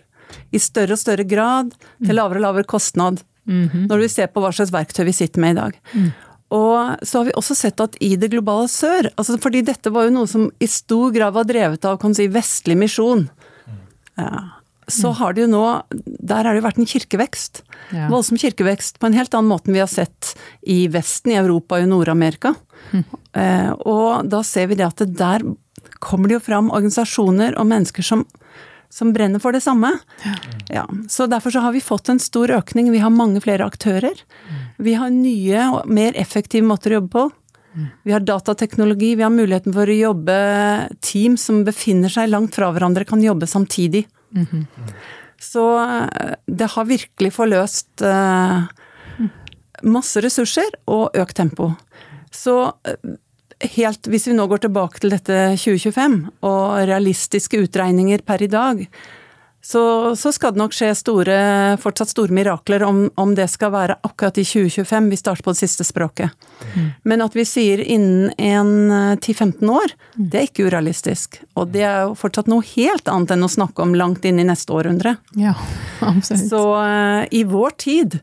[0.54, 3.24] i større og større grad, til lavere og lavere kostnad.
[3.50, 5.80] Når vi ser på hva slags verktøy vi sitter med i dag.
[6.50, 10.08] Og så har vi også sett at i det globale sør, altså fordi dette var
[10.08, 13.28] jo noe som i stor grad var drevet av kan si, vestlig misjon,
[14.18, 14.60] ja,
[14.90, 17.62] så har det jo nå Der har det jo vært en kirkevekst.
[17.94, 18.08] Ja.
[18.10, 20.34] Voldsom kirkevekst på en helt annen måte enn vi har sett
[20.66, 22.54] i Vesten, i Europa og i Nord-Amerika.
[23.30, 25.44] Eh, og da ser vi det at det der
[26.02, 28.24] kommer det jo fram organisasjoner og mennesker som,
[28.90, 29.92] som brenner for det samme.
[30.68, 30.88] Ja.
[31.08, 32.90] Så derfor så har vi fått en stor økning.
[32.90, 34.18] Vi har mange flere aktører.
[34.78, 37.28] Vi har nye og mer effektive måter å jobbe på.
[38.02, 40.36] Vi har datateknologi, vi har muligheten for å jobbe
[41.06, 44.08] team som befinner seg langt fra hverandre, kan jobbe samtidig.
[45.40, 48.66] Så eh, det har virkelig forløst eh,
[49.82, 51.70] masse ressurser og økt tempo.
[52.34, 53.14] Så eh,
[53.60, 58.86] helt, hvis vi nå går tilbake til dette 2025 og realistiske utregninger per i dag,
[59.62, 61.36] så, så skal det nok skje store,
[61.82, 65.60] fortsatt store mirakler om, om det skal være akkurat i 2025 vi starter på det
[65.60, 66.32] siste språket.
[67.04, 71.42] Men at vi sier innen en eh, 10-15 år, det er ikke urealistisk.
[71.60, 74.48] Og det er jo fortsatt noe helt annet enn å snakke om langt inn i
[74.48, 75.18] neste århundre.
[75.36, 75.52] Ja,
[76.00, 76.48] absolutt.
[76.48, 78.20] Så uh, i vår tid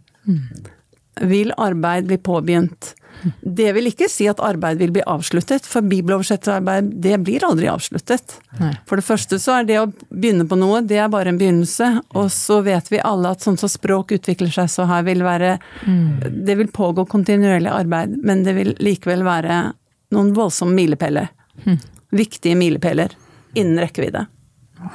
[1.22, 2.96] vil arbeid bli påbegynt.
[3.42, 8.38] Det vil ikke si at arbeid vil bli avsluttet, for bibeloversetterarbeid det blir aldri avsluttet.
[8.62, 8.74] Nei.
[8.90, 11.90] For det første så er det å begynne på noe, det er bare en begynnelse.
[12.20, 15.58] Og så vet vi alle at sånn som språk utvikler seg, så her vil være
[15.88, 19.60] Det vil pågå kontinuerlig arbeid, men det vil likevel være
[20.16, 21.30] noen voldsomme milepæler.
[22.16, 23.16] Viktige milepæler
[23.58, 24.28] innen rekkevidde.
[24.78, 24.90] Ja,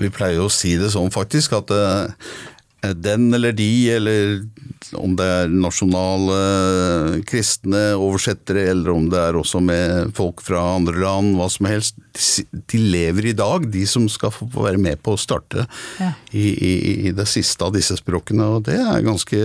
[0.00, 2.30] Vi pleier jo å si det sånn faktisk, at eh,
[2.94, 4.44] den eller de, eller
[4.94, 6.36] om det er nasjonale
[7.26, 11.96] kristne oversettere, eller om det er også med folk fra andre land, hva som helst.
[12.70, 15.66] de- lever i dag, de som skal få være med på å starte
[16.00, 16.12] Ja.
[16.32, 16.72] i, i,
[17.08, 18.46] i det siste av disse språkene.
[18.56, 19.36] Og det er en ganske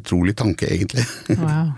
[0.00, 1.06] utrolig tanke, egentlig.
[1.38, 1.72] Wow.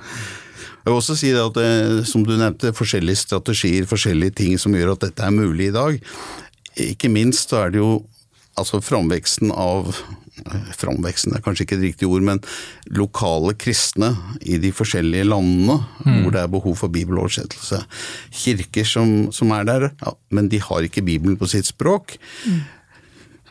[0.83, 4.97] Jeg vil også si at det, som du nevnte, forskjellige strategier, forskjellige ting som gjør
[4.97, 6.01] at dette er mulig i dag.
[6.91, 8.01] Ikke minst så er det jo
[8.59, 9.93] altså framveksten av
[10.79, 12.41] Framveksten er kanskje ikke et riktig ord, men
[12.97, 17.83] lokale kristne i de forskjellige landene hvor det er behov for bibeloversettelse.
[18.43, 22.17] Kirker som, som er der, ja, men de har ikke Bibelen på sitt språk.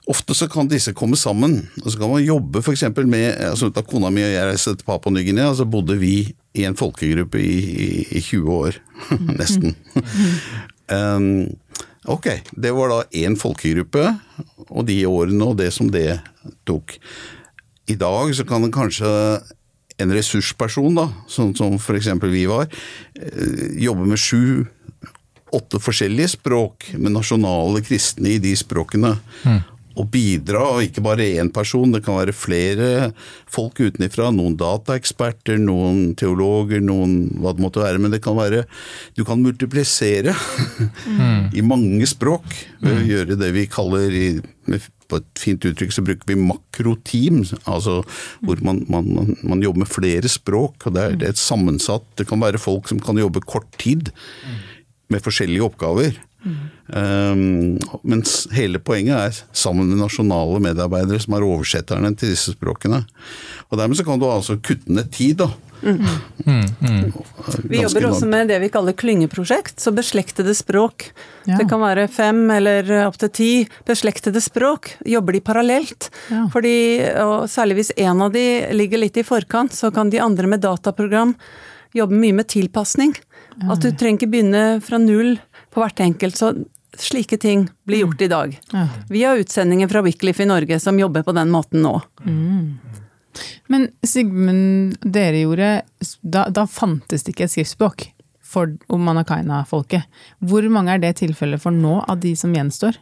[0.10, 2.88] Ofte så kan disse komme sammen, og så kan man jobbe f.eks.
[3.06, 6.66] med altså Da kona mi og jeg reiste til Papua Ny-Guinea, så bodde vi i
[6.68, 8.82] en folkegruppe i, i, i 20 år,
[9.40, 9.78] nesten.
[10.92, 11.48] Um,
[12.10, 14.08] ok, det var da én folkegruppe,
[14.70, 16.20] og de årene og det som det
[16.66, 16.98] tok.
[17.92, 19.10] I dag så kan det kanskje
[20.02, 22.10] en ressursperson, da, sånn som f.eks.
[22.24, 22.70] vi var,
[23.20, 24.66] eh, jobbe med sju
[25.52, 29.18] åtte forskjellige språk med nasjonale kristne i de språkene.
[30.00, 33.12] Og bidra, og ikke bare én person, det kan være flere
[33.52, 34.30] folk utenifra.
[34.32, 38.00] Noen dataeksperter, noen teologer, noen hva det måtte være.
[38.02, 38.64] Men det kan være
[39.18, 40.36] Du kan multiplisere
[41.58, 42.48] i mange språk
[42.80, 44.26] ved å gjøre det vi kaller i,
[45.12, 48.00] På et fint uttrykk så bruker vi makroteam, altså
[48.40, 50.88] hvor man, man, man, man jobber med flere språk.
[50.88, 53.68] og det er, det er et sammensatt Det kan være folk som kan jobbe kort
[53.82, 54.14] tid
[55.12, 56.16] med forskjellige oppgaver.
[56.42, 63.04] Um, mens hele poenget er sammen med nasjonale medarbeidere som er oversetterne til disse språkene.
[63.70, 65.52] Og dermed så kan du altså kutte ned tid, da.
[65.82, 71.08] Vi jobber også med det vi kaller klyngeprosjekt, så beslektede språk.
[71.50, 71.58] Ja.
[71.58, 73.52] Det kan være fem eller opptil ti
[73.88, 74.96] beslektede språk.
[75.10, 76.12] Jobber de parallelt.
[76.30, 76.46] Ja.
[76.54, 76.76] Fordi,
[77.24, 78.46] og særlig hvis en av de
[78.78, 81.34] ligger litt i forkant, så kan de andre med dataprogram
[81.98, 83.16] jobbe mye med tilpasning.
[83.70, 85.36] At du trenger ikke begynne fra null
[85.72, 86.38] på hvert enkelt.
[86.38, 86.54] Så
[87.00, 88.56] slike ting blir gjort i dag.
[89.10, 91.96] Vi har utsendinger fra Wickliff i Norge som jobber på den måten nå.
[93.72, 95.70] Men Sigmund, dere gjorde
[96.20, 98.10] Da, da fantes det ikke et skriftspråk
[98.52, 100.04] for Manakaina-folket.
[100.44, 102.98] Hvor mange er det tilfellet for nå, av de som gjenstår?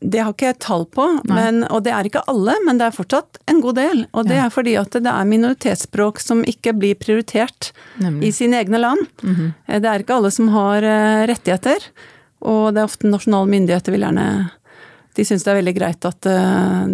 [0.00, 2.96] Det har ikke jeg tall på, men, og det er ikke alle, men det er
[2.96, 4.02] fortsatt en god del.
[4.12, 4.44] Og det Ja.
[4.46, 8.28] er fordi at det er minoritetsspråk som ikke blir prioritert Nemlig.
[8.28, 9.06] i sine egne land.
[9.24, 11.78] Eh, Det er ikke alle som har eh, rettigheter,
[12.42, 14.50] og det er ofte nasjonale myndigheter vil gjerne
[15.16, 16.84] de syns det er veldig greit at uh,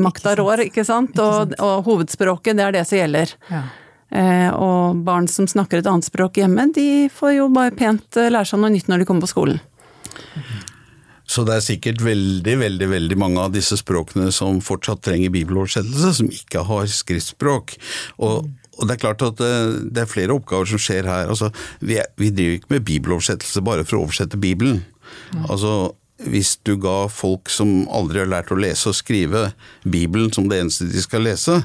[0.00, 1.18] makta rår, ikke sant?
[1.20, 3.34] Og, og hovedspråket, det er det som gjelder.
[3.52, 3.62] Ja.
[4.08, 8.48] Eh, og barn som snakker et annet språk hjemme, de får jo bare pent lære
[8.48, 9.60] seg noe nytt når de kommer på skolen.
[11.28, 16.14] Så det er sikkert veldig, veldig veldig mange av disse språkene som fortsatt trenger bibeloversettelse,
[16.20, 17.76] som ikke har skriftspråk.
[18.24, 18.48] Og,
[18.78, 19.52] og det er klart at det,
[19.92, 21.28] det er flere oppgaver som skjer her.
[21.28, 21.52] Altså,
[21.84, 24.82] vi, er, vi driver ikke med bibeloversettelse bare for å oversette Bibelen.
[25.44, 25.92] Altså,
[26.26, 29.52] hvis du ga folk som aldri har lært å lese og skrive
[29.86, 31.60] Bibelen som det eneste de skal lese,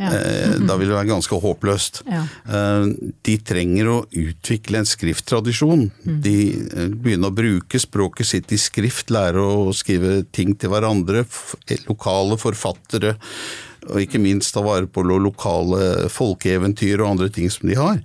[0.00, 0.08] Ja.
[0.16, 2.02] eh, da vil det være ganske håpløst.
[2.08, 2.22] Ja.
[2.48, 2.86] Eh,
[3.22, 5.90] De trenger å utvikle en skrifttradisjon.
[6.06, 6.36] De
[6.72, 11.26] eh, begynner å bruke språket sitt i skrift, lære å skrive ting til hverandre.
[11.88, 13.16] Lokale forfattere,
[13.90, 18.00] og ikke minst ta vare på lokale folkeeventyr og andre ting som de har.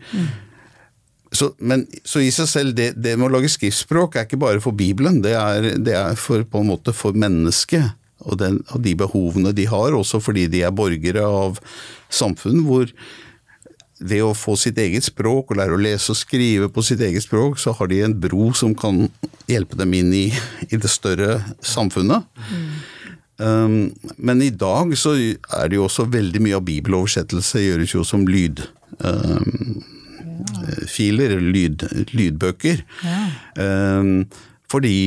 [1.36, 4.64] Så, men, så i seg selv, det, det med å lage skriftspråk er ikke bare
[4.64, 7.94] for Bibelen, det er, det er for, på en måte for mennesket.
[8.26, 11.60] Og, den, og de behovene de har, også fordi de er borgere av
[12.10, 12.90] samfunn hvor
[14.00, 17.24] ved å få sitt eget språk og lære å lese og skrive på sitt eget
[17.24, 19.06] språk, så har de en bro som kan
[19.48, 20.26] hjelpe dem inn i,
[20.68, 22.28] i det større samfunnet.
[23.38, 28.04] Um, men i dag så er det jo også veldig mye av bibeloversettelse gjøres jo
[28.08, 28.64] som lyd.
[29.00, 29.84] Um,
[30.92, 31.86] filer, lyd,
[32.16, 32.84] lydbøker.
[33.06, 33.22] Ja.
[34.72, 34.98] fordi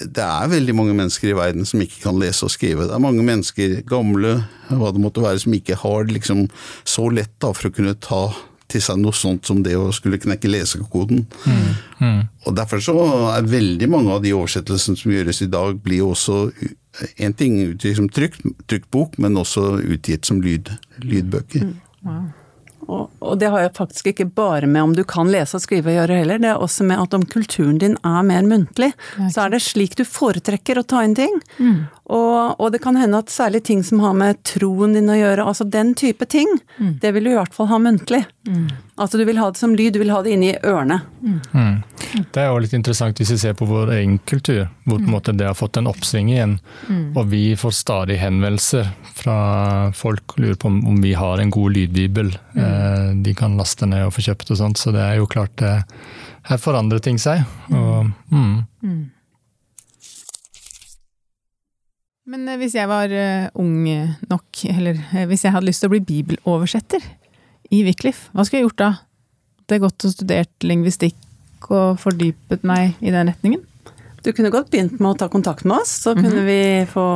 [0.00, 2.86] det er veldig mange mennesker i verden som ikke kan lese og skrive.
[2.88, 4.38] Det er mange mennesker, gamle,
[4.70, 6.46] hva det måtte være, som ikke har det liksom
[6.88, 8.22] så lett da, for å kunne ta
[8.72, 11.26] til seg noe sånt som det å skulle knekke lesekoden.
[12.46, 12.96] Og Derfor så
[13.34, 16.46] er veldig mange av de oversettelsene som gjøres i dag, blir også
[17.22, 20.72] en ting utgitt som trykt, trykt bok, men også utgitt som lyd,
[21.04, 21.68] lydbøker.
[22.86, 25.90] Og, og det har jeg faktisk ikke bare med om du kan lese og skrive
[25.90, 28.92] å gjøre heller, det er også med at om kulturen din er mer muntlig,
[29.32, 31.40] så er det slik du foretrekker å ta inn ting.
[32.06, 35.42] Og, og det kan hende at særlig ting som har med troen din å gjøre,
[35.42, 36.46] altså den type ting,
[37.02, 38.22] det vil du i hvert fall ha muntlig.
[38.94, 41.00] Altså du vil ha det som lyd, du vil ha det inni ørene.
[42.32, 45.16] Det er jo litt interessant hvis vi ser på vår egen kultur, hvor på en
[45.16, 46.54] måte det har fått en oppsving igjen.
[47.16, 48.86] Og vi får stadig henvendelser
[49.18, 49.40] fra
[49.96, 54.06] folk og lurer på om, vi har en god lydbibel eh, de kan laste ned
[54.06, 54.80] og få kjøpt og sånt.
[54.80, 55.74] Så det er jo klart det,
[56.46, 57.42] her forandrer ting seg.
[57.74, 58.56] Og, mm.
[62.30, 63.86] Men eh, hvis jeg var eh, ung
[64.30, 67.04] nok, eller eh, hvis jeg hadde lyst til å bli bibeloversetter
[67.74, 68.90] i Wycliffe, hva skulle jeg gjort da?
[69.66, 73.62] Det er godt å studert lingvistikk og fordypet meg i den retningen.
[74.22, 76.60] Du kunne godt begynt med å ta kontakt med oss, så kunne vi
[76.90, 77.06] få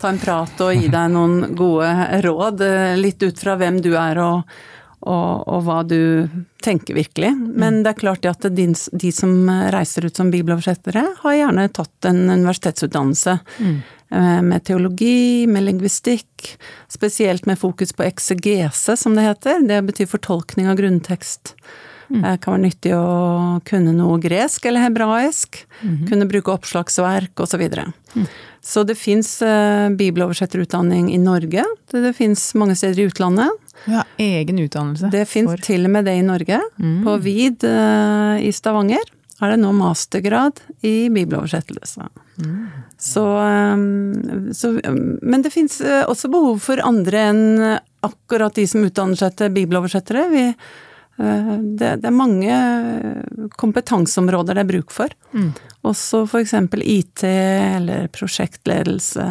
[0.00, 1.88] ta en prat og gi deg noen gode
[2.24, 2.64] råd,
[3.00, 4.56] litt ut fra hvem du er og,
[5.04, 6.28] og, og hva du
[6.64, 7.32] tenker virkelig.
[7.36, 9.32] Men det er klart det at din, de som
[9.72, 13.38] reiser ut som bibeloversettere, har gjerne tatt en universitetsutdannelse.
[13.64, 16.52] eh, Med teologi, med lingvistikk,
[16.88, 19.64] spesielt med fokus på eksegese, som det heter.
[19.66, 21.54] Det betyr fortolkning av grunntekst.
[22.06, 25.58] Det kan være nyttig å kunne noe gresk eller hebraisk.
[26.06, 27.56] Kunne bruke oppslagsverk osv.
[27.56, 27.88] Så, videre.
[28.62, 31.64] så det fins uh, bibeloversetterutdanning i Norge.
[31.90, 33.50] Det, det fins mange steder i utlandet.
[33.90, 35.10] Ja, egen utdannelse.
[35.10, 36.60] Det fins for- til og med det i Norge.
[37.02, 39.02] På VID uh, i Stavanger
[39.42, 42.06] er det nå mastergrad i bibeloversettelse.
[42.96, 44.72] Så, eh, så
[45.22, 47.44] Men det fins også behov for andre enn
[48.06, 50.26] akkurat de som utdanner seg til bibeloversettere.
[50.32, 50.74] Vi, eh,
[51.16, 52.56] det, det er mange
[53.56, 55.12] kompetanseområder det er bruk for.
[55.86, 56.52] Også f.eks.
[56.82, 59.24] IT eller prosjektledelse.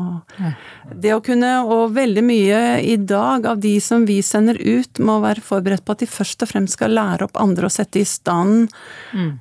[0.00, 5.00] Og det å kunne, og veldig mye i dag av de som vi sender ut,
[5.02, 8.00] må være forberedt på at de først og fremst skal lære opp andre og sette
[8.00, 8.70] i stand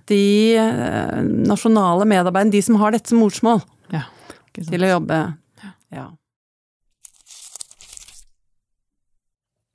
[0.10, 0.24] de
[0.60, 4.08] eh, nasjonale medarbeiderne, de som har dette som morsmål, Ja,
[4.56, 5.24] til å jobbe.
[5.94, 6.10] Ja.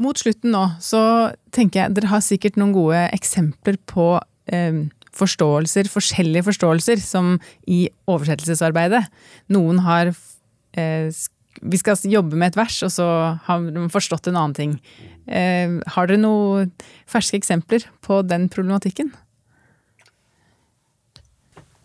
[0.00, 1.02] Mot slutten nå, så
[1.52, 4.14] tenker jeg dere har sikkert noen gode eksempler på
[4.48, 4.86] eh,
[5.16, 7.34] forståelser, forskjellige forståelser, som
[7.68, 9.04] i oversettelsesarbeidet.
[9.52, 11.10] Noen har eh,
[11.60, 13.06] Vi skal jobbe med et vers, og så
[13.44, 14.76] har de forstått en annen ting.
[15.28, 16.70] Eh, har dere noen
[17.10, 19.12] ferske eksempler på den problematikken?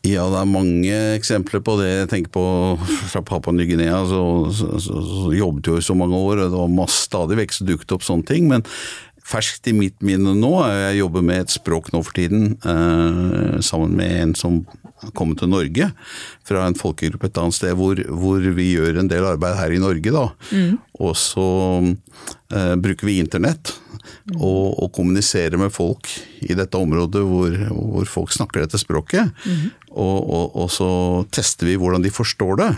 [0.05, 1.89] Ja, det er mange eksempler på det.
[1.89, 2.45] Jeg tenker på
[3.09, 4.21] fra Papua Ny-Guinea, så,
[4.53, 7.55] så, så, så jobbet jo i så mange år, og det var masse, stadig vekk
[7.55, 8.49] som dukket opp sånne ting.
[8.51, 8.65] Men
[9.25, 13.95] ferskt i mitt minne nå jeg jobber med et språk nå for tiden, eh, sammen
[13.97, 14.59] med en som
[15.17, 15.89] kommet til Norge
[16.45, 19.81] fra en folkegruppe et annet sted, hvor, hvor vi gjør en del arbeid her i
[19.81, 20.13] Norge.
[20.13, 20.27] da.
[21.01, 21.47] Og så
[22.53, 23.73] eh, bruker vi internett
[24.35, 26.09] og, og kommunisere med folk
[26.45, 29.31] i dette området hvor, hvor folk snakker dette språket.
[29.91, 30.89] Og, og, og så
[31.33, 32.71] tester vi hvordan de forstår det.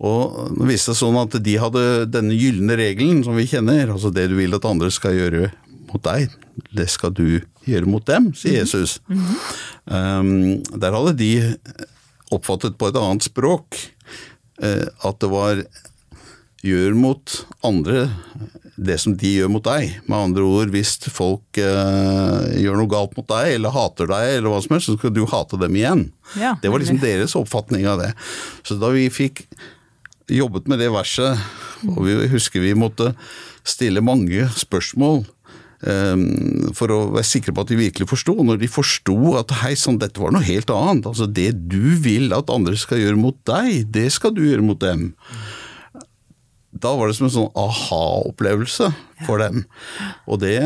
[0.00, 4.12] Og det viste seg sånn at de hadde denne gylne regelen som vi kjenner, altså
[4.14, 5.50] det du vil at andre skal gjøre
[5.90, 6.32] mot deg,
[6.76, 8.98] det skal du gjøre mot dem, sier Jesus.
[9.84, 11.32] Um, der hadde de
[12.32, 13.76] oppfattet på et annet språk
[14.62, 15.64] eh, at det var
[16.64, 18.06] gjør mot andre
[18.80, 19.98] det som de gjør mot deg.
[20.08, 24.52] Med andre ord, hvis folk eh, gjør noe galt mot deg, eller hater deg, eller
[24.52, 26.06] hva som helst, så skal du hate dem igjen.
[26.40, 28.14] Ja, det var liksom deres oppfatning av det.
[28.64, 29.44] Så da vi fikk
[30.30, 31.38] jobbet med det verset,
[31.90, 33.12] og vi husker vi måtte
[33.66, 35.22] stille mange spørsmål
[35.84, 36.24] eh,
[36.76, 38.38] for å være sikre på at de virkelig forsto.
[38.46, 41.10] Når de forsto at hei sann, dette var noe helt annet.
[41.10, 44.80] Altså det du vil at andre skal gjøre mot deg, det skal du gjøre mot
[44.80, 45.10] dem.
[46.80, 48.86] Da var det som en sånn aha-opplevelse
[49.26, 49.56] for dem.
[50.30, 50.58] Og det,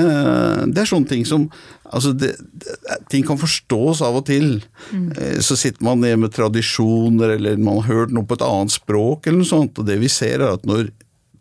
[0.71, 1.41] det er sånne ting som
[1.85, 2.77] altså det, det,
[3.11, 4.49] Ting kan forstås av og til.
[4.95, 5.09] Mm.
[5.45, 9.21] Så sitter man nede med tradisjoner, eller man har hørt noe på et annet språk,
[9.27, 9.79] eller noe sånt.
[9.81, 10.83] Og det vi ser, er at når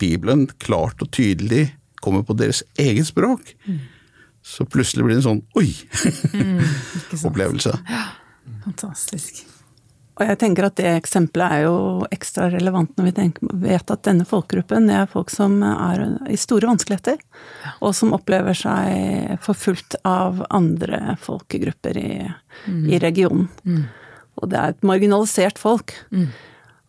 [0.01, 1.63] Bibelen klart og tydelig
[2.03, 3.41] kommer på deres eget språk,
[4.43, 7.71] så plutselig blir det en sånn oi-opplevelse.
[7.77, 7.87] sant?
[7.87, 8.05] Ja,
[8.65, 9.52] Fantastisk.
[10.13, 11.77] Og jeg tenker at det eksempelet er jo
[12.13, 16.37] ekstra relevant når vi tenker, vet at denne folkegruppen det er folk som er i
[16.37, 17.17] store vanskeligheter,
[17.81, 22.11] og som opplever seg forfulgt av andre folkegrupper i,
[22.93, 23.49] i regionen.
[24.37, 25.95] Og det er et marginalisert folk.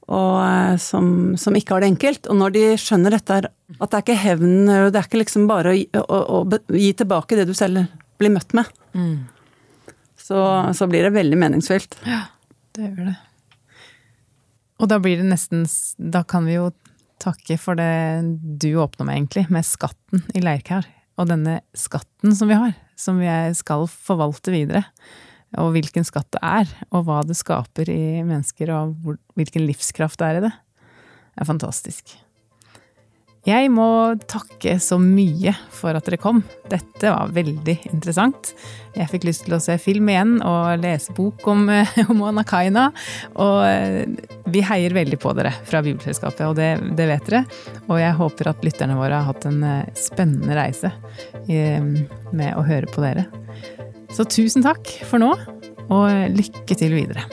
[0.04, 1.06] Og eh, som,
[1.40, 2.26] som ikke har det enkelt.
[2.28, 5.72] Og når de skjønner dette, at det er ikke hevn, det er ikke liksom bare
[5.72, 7.86] å, å, å gi tilbake det du selv
[8.20, 8.68] blir møtt med,
[10.20, 10.44] så,
[10.76, 11.96] så blir det veldig meningsfylt.
[12.74, 13.18] Det gjør det.
[14.82, 15.62] Og da blir det nesten
[15.98, 16.72] Da kan vi jo
[17.22, 18.20] takke for det
[18.60, 20.84] du åpna med, egentlig, med skatten i Leirkær.
[21.16, 24.82] Og denne skatten som vi har, som vi skal forvalte videre.
[25.62, 30.26] Og hvilken skatt det er, og hva det skaper i mennesker, og hvilken livskraft det
[30.26, 30.52] er i det.
[31.30, 32.16] Det er fantastisk.
[33.44, 33.86] Jeg må
[34.24, 36.40] takke så mye for at dere kom.
[36.72, 38.54] Dette var veldig interessant.
[38.96, 41.66] Jeg fikk lyst til å se film igjen og lese bok om,
[42.12, 42.86] om Anakaina.
[43.36, 44.06] Og eh,
[44.48, 47.44] vi heier veldig på dere fra Bibelselskapet, og det, det vet dere.
[47.84, 50.94] Og jeg håper at lytterne våre har hatt en eh, spennende reise
[51.44, 53.28] eh, med å høre på dere.
[54.14, 55.34] Så tusen takk for nå,
[55.92, 57.28] og lykke til videre.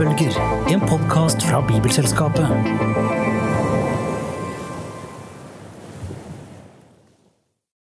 [0.00, 0.32] Bibelbølger,
[0.72, 3.19] en podkast fra Bibelselskapet.